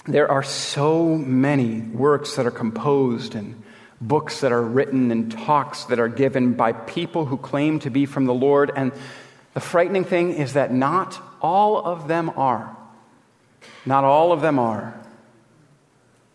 there 0.07 0.31
are 0.31 0.43
so 0.43 1.17
many 1.17 1.81
works 1.81 2.37
that 2.37 2.47
are 2.47 2.51
composed 2.51 3.35
and 3.35 3.63
books 4.01 4.41
that 4.41 4.53
are 4.53 4.63
written 4.63 5.11
and 5.11 5.31
talks 5.31 5.85
that 5.85 5.99
are 5.99 6.09
given 6.09 6.55
by 6.55 6.73
people 6.73 7.27
who 7.27 7.37
claim 7.37 7.79
to 7.81 7.91
be 7.91 8.07
from 8.07 8.25
the 8.25 8.35
Lord. 8.35 8.73
And 8.75 8.93
the 9.55 9.61
frightening 9.61 10.05
thing 10.05 10.33
is 10.35 10.55
that 10.55 10.73
not 10.73 11.21
all 11.43 11.85
of 11.85 12.09
them 12.09 12.31
are. 12.31 12.77
Not 13.85 14.05
all 14.05 14.33
of 14.33 14.41
them 14.41 14.59
are. 14.59 14.99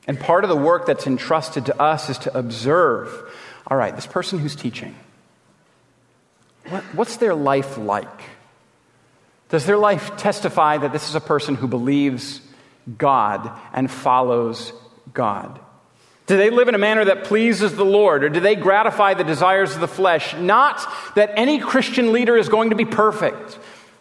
And 0.08 0.20
part 0.20 0.44
of 0.44 0.50
the 0.50 0.56
work 0.56 0.86
that's 0.86 1.08
entrusted 1.08 1.66
to 1.66 1.82
us 1.82 2.10
is 2.10 2.20
to 2.20 2.38
observe 2.38 3.32
all 3.68 3.78
right, 3.78 3.96
this 3.96 4.06
person 4.06 4.40
who's 4.40 4.56
teaching, 4.56 4.96
what, 6.70 6.84
what's 6.96 7.18
their 7.18 7.36
life 7.36 7.78
like? 7.78 8.22
Does 9.50 9.66
their 9.66 9.78
life 9.78 10.18
testify 10.18 10.78
that 10.78 10.92
this 10.92 11.08
is 11.10 11.16
a 11.16 11.22
person 11.22 11.56
who 11.56 11.68
believes 11.68 12.42
God 12.98 13.52
and 13.74 13.90
follows 13.90 14.74
God? 15.14 15.60
Do 16.28 16.38
they 16.38 16.50
live 16.50 16.68
in 16.68 16.76
a 16.76 16.80
manner 16.80 17.06
that 17.06 17.26
pleases 17.26 17.76
the 17.76 17.86
Lord, 17.86 18.24
or 18.24 18.30
do 18.30 18.40
they 18.40 18.56
gratify 18.56 19.14
the 19.14 19.24
desires 19.24 19.76
of 19.76 19.82
the 19.82 19.88
flesh? 19.88 20.36
Not 20.36 20.82
that 21.16 21.32
any 21.36 21.60
Christian 21.60 22.14
leader 22.14 22.36
is 22.36 22.50
going 22.50 22.72
to 22.72 22.76
be 22.76 22.86
perfect. 22.86 23.60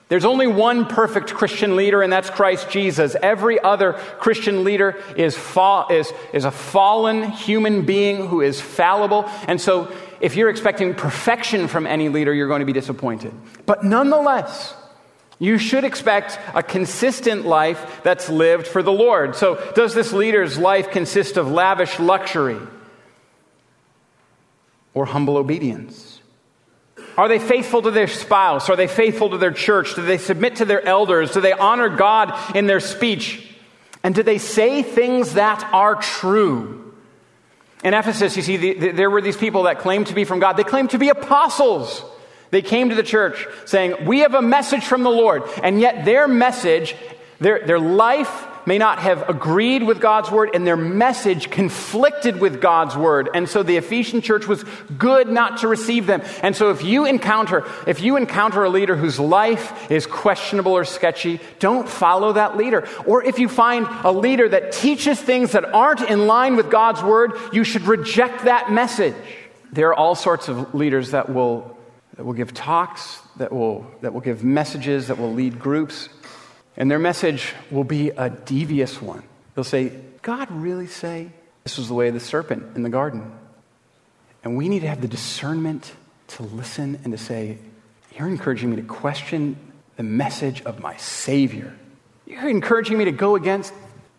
There's 0.09 0.25
only 0.25 0.47
one 0.47 0.87
perfect 0.87 1.35
Christian 1.35 1.77
leader, 1.77 2.03
and 2.03 2.13
that's 2.13 2.31
Christ 2.31 2.71
Jesus. 2.71 3.17
Every 3.23 3.59
other 3.59 3.95
Christian 4.21 4.65
leader 4.65 5.03
is, 5.17 5.37
fa- 5.37 5.87
is, 5.91 6.13
is 6.33 6.45
a 6.45 6.51
fallen 6.51 7.31
human 7.31 7.85
being 7.85 8.27
who 8.27 8.41
is 8.41 8.61
fallible. 8.61 9.29
And 9.49 9.61
so 9.61 9.93
if 10.25 10.37
you're 10.37 10.49
expecting 10.49 10.95
perfection 10.95 11.69
from 11.69 11.87
any 11.87 12.09
leader, 12.09 12.33
you're 12.33 12.49
going 12.49 12.61
to 12.61 12.67
be 12.67 12.73
disappointed. 12.73 13.35
But 13.67 13.85
nonetheless, 13.85 14.75
you 15.39 15.59
should 15.59 15.85
expect 15.85 16.39
a 16.55 16.63
consistent 16.63 17.45
life 17.45 18.01
that's 18.03 18.31
lived 18.31 18.67
for 18.67 18.83
the 18.83 18.91
Lord. 18.91 19.37
So, 19.37 19.57
does 19.75 19.93
this 19.93 20.15
leader's 20.15 20.57
life 20.57 20.91
consist 20.91 21.37
of 21.37 21.51
lavish 21.51 22.01
luxury 22.01 22.59
or 24.95 25.05
humble 25.05 25.37
obedience? 25.37 26.23
Are 27.19 27.29
they 27.29 27.39
faithful 27.39 27.83
to 27.83 27.91
their 27.91 28.09
spouse? 28.09 28.71
Are 28.71 28.77
they 28.77 28.87
faithful 28.87 29.29
to 29.29 29.37
their 29.37 29.53
church? 29.53 29.95
Do 29.95 30.01
they 30.01 30.17
submit 30.17 30.57
to 30.57 30.65
their 30.65 30.83
elders? 30.87 31.33
Do 31.33 31.43
they 31.43 31.53
honor 31.53 31.91
God 31.91 32.57
in 32.57 32.67
their 32.67 32.81
speech? 32.81 33.55
And 34.03 34.15
do 34.15 34.23
they 34.23 34.39
say 34.39 34.83
things 34.83 35.35
that 35.35 35.69
are 35.75 35.97
true? 35.97 36.84
In 37.85 37.93
Ephesus, 37.93 38.35
you 38.37 38.43
see, 38.43 38.57
the, 38.57 38.75
the, 38.75 38.91
there 38.93 39.11
were 39.11 39.21
these 39.21 39.37
people 39.37 39.65
that 39.65 39.79
claimed 39.79 40.07
to 40.07 40.15
be 40.15 40.25
from 40.25 40.41
God. 40.41 40.55
They 40.55 40.65
claimed 40.65 40.91
to 40.91 40.99
be 40.99 41.11
apostles. 41.11 42.03
They 42.51 42.63
came 42.63 42.89
to 42.89 42.95
the 42.95 43.03
church 43.03 43.47
saying, 43.67 44.07
We 44.07 44.21
have 44.21 44.33
a 44.33 44.41
message 44.41 44.85
from 44.85 45.03
the 45.03 45.11
Lord. 45.11 45.43
And 45.63 45.79
yet 45.79 46.07
their 46.07 46.27
message, 46.27 46.97
their, 47.41 47.67
their 47.67 47.79
life, 47.79 48.47
may 48.67 48.79
not 48.79 48.99
have 48.99 49.29
agreed 49.29 49.83
with 49.83 50.01
God's 50.01 50.31
word 50.31 50.51
and 50.55 50.67
their 50.67 50.77
message 50.77 51.51
conflicted 51.51 52.41
with 52.41 52.61
God's 52.61 52.97
word. 52.97 53.29
And 53.35 53.49
so 53.49 53.63
the 53.63 53.77
Ephesian 53.77 54.21
church 54.21 54.47
was 54.47 54.65
good 54.99 55.29
not 55.29 55.59
to 55.59 55.69
receive 55.69 56.07
them. 56.07 56.23
And 56.43 56.57
so 56.57 56.71
if 56.71 56.83
you 56.85 57.07
encounter, 57.07 57.65
if 57.87 58.01
you 58.01 58.17
encounter 58.17 58.65
a 58.65 58.71
leader 58.71 58.97
whose 58.97 59.21
life 59.21 59.91
is 59.91 60.07
questionable 60.07 60.73
or 60.73 60.85
sketchy, 60.85 61.41
don't 61.59 61.89
follow 61.89 62.33
that 62.35 62.57
leader. 62.57 62.87
Or 63.07 63.23
if 63.25 63.39
you 63.39 63.49
find 63.49 63.87
a 64.05 64.13
leader 64.13 64.49
that 64.49 64.73
teaches 64.73 65.21
things 65.21 65.53
that 65.53 65.65
aren't 65.65 66.03
in 66.03 66.27
line 66.27 66.57
with 66.57 66.71
God's 66.71 67.03
word, 67.03 67.33
you 67.53 67.65
should 67.65 67.83
reject 67.83 68.45
that 68.45 68.71
message. 68.71 69.15
There 69.73 69.89
are 69.89 69.95
all 69.95 70.15
sorts 70.15 70.49
of 70.49 70.75
leaders 70.75 71.11
that 71.11 71.29
will, 71.29 71.77
that 72.17 72.25
will 72.25 72.33
give 72.33 72.55
talks, 72.55 73.21
that 73.39 73.53
will, 73.53 73.87
that 74.03 74.13
will 74.13 74.21
give 74.21 74.45
messages, 74.45 75.09
that 75.09 75.19
will 75.19 75.33
lead 75.33 75.59
groups. 75.59 76.09
And 76.77 76.91
their 76.91 76.99
message 76.99 77.53
will 77.71 77.85
be 77.85 78.11
a 78.11 78.31
devious 78.31 79.01
one. 79.01 79.23
They'll 79.55 79.65
say, 79.65 79.93
God 80.23 80.51
really 80.51 80.87
say 80.87 81.31
this 81.63 81.79
was 81.79 81.89
the 81.89 81.95
way 81.95 82.09
of 82.09 82.15
the 82.15 82.21
serpent 82.21 82.77
in 82.77 82.83
the 82.83 82.91
garden? 82.91 83.33
And 84.43 84.57
we 84.57 84.69
need 84.69 84.81
to 84.81 84.89
have 84.89 85.01
the 85.01 85.09
discernment 85.09 85.93
to 86.29 86.43
listen 86.43 87.01
and 87.05 87.13
to 87.13 87.19
say, 87.19 87.59
You're 88.17 88.29
encouraging 88.29 88.71
me 88.71 88.77
to 88.77 88.83
question 88.83 89.57
the 89.97 90.03
message 90.03 90.63
of 90.63 90.81
my 90.81 90.97
Savior. 90.97 91.75
You're 92.27 92.49
encouraging 92.49 92.99
me 92.99 93.05
to 93.07 93.13
go 93.13 93.37
against 93.37 93.73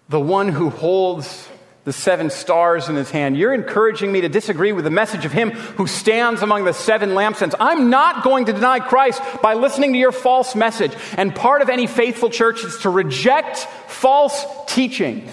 the 0.09 0.19
one 0.19 0.49
who 0.49 0.69
holds 0.69 1.49
the 1.85 1.93
seven 1.93 2.31
stars 2.31 2.89
in 2.89 2.95
his 2.95 3.11
hand. 3.11 3.37
You're 3.37 3.53
encouraging 3.53 4.11
me 4.11 4.21
to 4.21 4.29
disagree 4.29 4.71
with 4.71 4.85
the 4.85 4.91
message 4.91 5.23
of 5.23 5.31
him 5.31 5.51
who 5.51 5.85
stands 5.85 6.41
among 6.41 6.65
the 6.65 6.73
seven 6.73 7.11
lampstands. 7.11 7.53
I'm 7.59 7.91
not 7.91 8.23
going 8.23 8.45
to 8.45 8.53
deny 8.53 8.79
Christ 8.79 9.21
by 9.41 9.53
listening 9.53 9.93
to 9.93 9.99
your 9.99 10.11
false 10.11 10.55
message. 10.55 10.91
And 11.15 11.33
part 11.33 11.61
of 11.61 11.69
any 11.69 11.85
faithful 11.85 12.31
church 12.31 12.63
is 12.63 12.79
to 12.79 12.89
reject 12.89 13.59
false 13.87 14.45
teaching. 14.67 15.29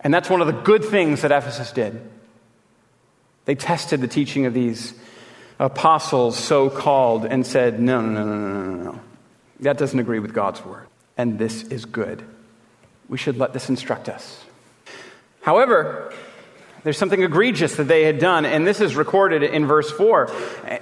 And 0.00 0.14
that's 0.14 0.30
one 0.30 0.40
of 0.40 0.46
the 0.46 0.52
good 0.52 0.84
things 0.84 1.22
that 1.22 1.32
Ephesus 1.32 1.72
did. 1.72 2.00
They 3.44 3.56
tested 3.56 4.00
the 4.00 4.08
teaching 4.08 4.46
of 4.46 4.54
these 4.54 4.94
apostles, 5.58 6.36
so 6.38 6.70
called, 6.70 7.24
and 7.24 7.44
said, 7.44 7.80
no, 7.80 8.00
no, 8.00 8.24
no, 8.24 8.24
no, 8.24 8.48
no, 8.48 8.62
no, 8.62 8.82
no. 8.92 9.00
That 9.60 9.78
doesn't 9.78 9.98
agree 9.98 10.20
with 10.20 10.32
God's 10.32 10.64
word. 10.64 10.86
And 11.16 11.40
this 11.40 11.64
is 11.64 11.84
good. 11.84 12.24
we 13.08 13.18
should 13.18 13.36
let 13.36 13.52
this 13.52 13.68
instruct 13.68 14.08
us. 14.08 14.43
However, 15.44 16.10
there's 16.84 16.96
something 16.96 17.22
egregious 17.22 17.76
that 17.76 17.84
they 17.84 18.04
had 18.04 18.18
done, 18.18 18.46
and 18.46 18.66
this 18.66 18.80
is 18.80 18.96
recorded 18.96 19.42
in 19.42 19.66
verse 19.66 19.90
4. 19.90 20.30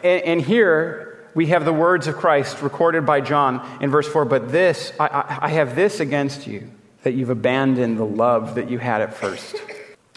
And, 0.04 0.40
here 0.40 1.18
we 1.34 1.46
have 1.46 1.64
the 1.64 1.72
words 1.72 2.06
of 2.06 2.16
Christ 2.16 2.62
recorded 2.62 3.04
by 3.04 3.22
John 3.22 3.66
in 3.80 3.90
verse 3.90 4.06
4 4.06 4.24
But 4.24 4.52
this, 4.52 4.92
I, 5.00 5.38
I 5.42 5.48
have 5.48 5.74
this 5.74 5.98
against 5.98 6.46
you, 6.46 6.70
that 7.02 7.14
you've 7.14 7.30
abandoned 7.30 7.98
the 7.98 8.04
love 8.04 8.54
that 8.54 8.70
you 8.70 8.78
had 8.78 9.00
at 9.00 9.14
first. 9.14 9.56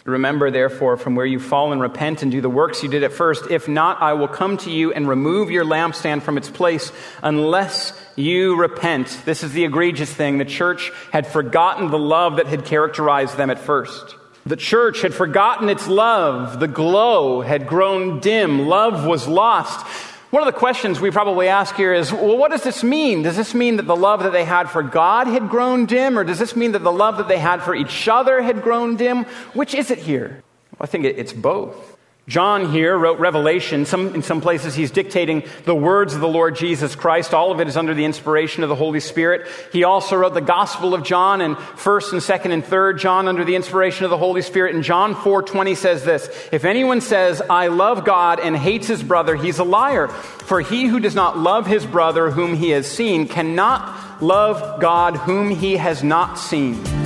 Remember, 0.04 0.52
therefore, 0.52 0.96
from 0.96 1.16
where 1.16 1.26
you 1.26 1.40
fall 1.40 1.72
and 1.72 1.80
repent 1.80 2.22
and 2.22 2.30
do 2.30 2.40
the 2.40 2.48
works 2.48 2.84
you 2.84 2.88
did 2.88 3.02
at 3.02 3.12
first. 3.12 3.50
If 3.50 3.66
not, 3.66 4.00
I 4.00 4.12
will 4.12 4.28
come 4.28 4.58
to 4.58 4.70
you 4.70 4.92
and 4.92 5.08
remove 5.08 5.50
your 5.50 5.64
lampstand 5.64 6.22
from 6.22 6.38
its 6.38 6.48
place 6.48 6.92
unless 7.20 7.92
you 8.14 8.54
repent. 8.54 9.22
This 9.24 9.42
is 9.42 9.50
the 9.52 9.64
egregious 9.64 10.12
thing. 10.12 10.38
The 10.38 10.44
church 10.44 10.92
had 11.10 11.26
forgotten 11.26 11.90
the 11.90 11.98
love 11.98 12.36
that 12.36 12.46
had 12.46 12.64
characterized 12.64 13.36
them 13.36 13.50
at 13.50 13.58
first. 13.58 14.14
The 14.46 14.56
church 14.56 15.02
had 15.02 15.12
forgotten 15.12 15.68
its 15.68 15.88
love. 15.88 16.60
The 16.60 16.68
glow 16.68 17.40
had 17.40 17.66
grown 17.66 18.20
dim. 18.20 18.68
Love 18.68 19.04
was 19.04 19.26
lost. 19.26 19.84
One 20.30 20.40
of 20.40 20.46
the 20.46 20.56
questions 20.56 21.00
we 21.00 21.10
probably 21.10 21.48
ask 21.48 21.74
here 21.74 21.92
is 21.92 22.12
well, 22.12 22.38
what 22.38 22.52
does 22.52 22.62
this 22.62 22.84
mean? 22.84 23.22
Does 23.22 23.36
this 23.36 23.54
mean 23.54 23.76
that 23.78 23.88
the 23.88 23.96
love 23.96 24.22
that 24.22 24.32
they 24.32 24.44
had 24.44 24.70
for 24.70 24.84
God 24.84 25.26
had 25.26 25.48
grown 25.48 25.86
dim, 25.86 26.16
or 26.16 26.22
does 26.22 26.38
this 26.38 26.54
mean 26.54 26.72
that 26.72 26.84
the 26.84 26.92
love 26.92 27.16
that 27.16 27.26
they 27.26 27.38
had 27.38 27.60
for 27.60 27.74
each 27.74 28.06
other 28.06 28.40
had 28.40 28.62
grown 28.62 28.94
dim? 28.94 29.24
Which 29.54 29.74
is 29.74 29.90
it 29.90 29.98
here? 29.98 30.42
Well, 30.72 30.82
I 30.82 30.86
think 30.86 31.06
it's 31.06 31.32
both. 31.32 31.95
John 32.28 32.72
here 32.72 32.98
wrote 32.98 33.20
Revelation. 33.20 33.86
Some, 33.86 34.12
in 34.12 34.20
some 34.20 34.40
places, 34.40 34.74
he's 34.74 34.90
dictating 34.90 35.44
the 35.64 35.76
words 35.76 36.12
of 36.12 36.20
the 36.20 36.26
Lord 36.26 36.56
Jesus 36.56 36.96
Christ. 36.96 37.32
All 37.32 37.52
of 37.52 37.60
it 37.60 37.68
is 37.68 37.76
under 37.76 37.94
the 37.94 38.04
inspiration 38.04 38.64
of 38.64 38.68
the 38.68 38.74
Holy 38.74 38.98
Spirit. 38.98 39.46
He 39.72 39.84
also 39.84 40.16
wrote 40.16 40.34
the 40.34 40.40
Gospel 40.40 40.92
of 40.92 41.04
John 41.04 41.40
and 41.40 41.54
1st 41.56 42.12
and 42.14 42.20
2nd 42.20 42.52
and 42.52 42.64
3rd 42.64 42.98
John 42.98 43.28
under 43.28 43.44
the 43.44 43.54
inspiration 43.54 44.04
of 44.04 44.10
the 44.10 44.18
Holy 44.18 44.42
Spirit. 44.42 44.74
And 44.74 44.82
John 44.82 45.14
4:20 45.14 45.76
says 45.76 46.02
this: 46.02 46.28
If 46.50 46.64
anyone 46.64 47.00
says, 47.00 47.42
"I 47.48 47.68
love 47.68 48.04
God" 48.04 48.40
and 48.40 48.56
hates 48.56 48.88
his 48.88 49.04
brother, 49.04 49.36
he's 49.36 49.60
a 49.60 49.64
liar. 49.64 50.08
For 50.08 50.60
he 50.60 50.86
who 50.86 50.98
does 50.98 51.14
not 51.14 51.38
love 51.38 51.68
his 51.68 51.86
brother 51.86 52.32
whom 52.32 52.54
he 52.54 52.70
has 52.70 52.90
seen 52.90 53.28
cannot 53.28 54.20
love 54.20 54.80
God 54.80 55.16
whom 55.16 55.50
he 55.50 55.76
has 55.76 56.02
not 56.02 56.40
seen. 56.40 57.05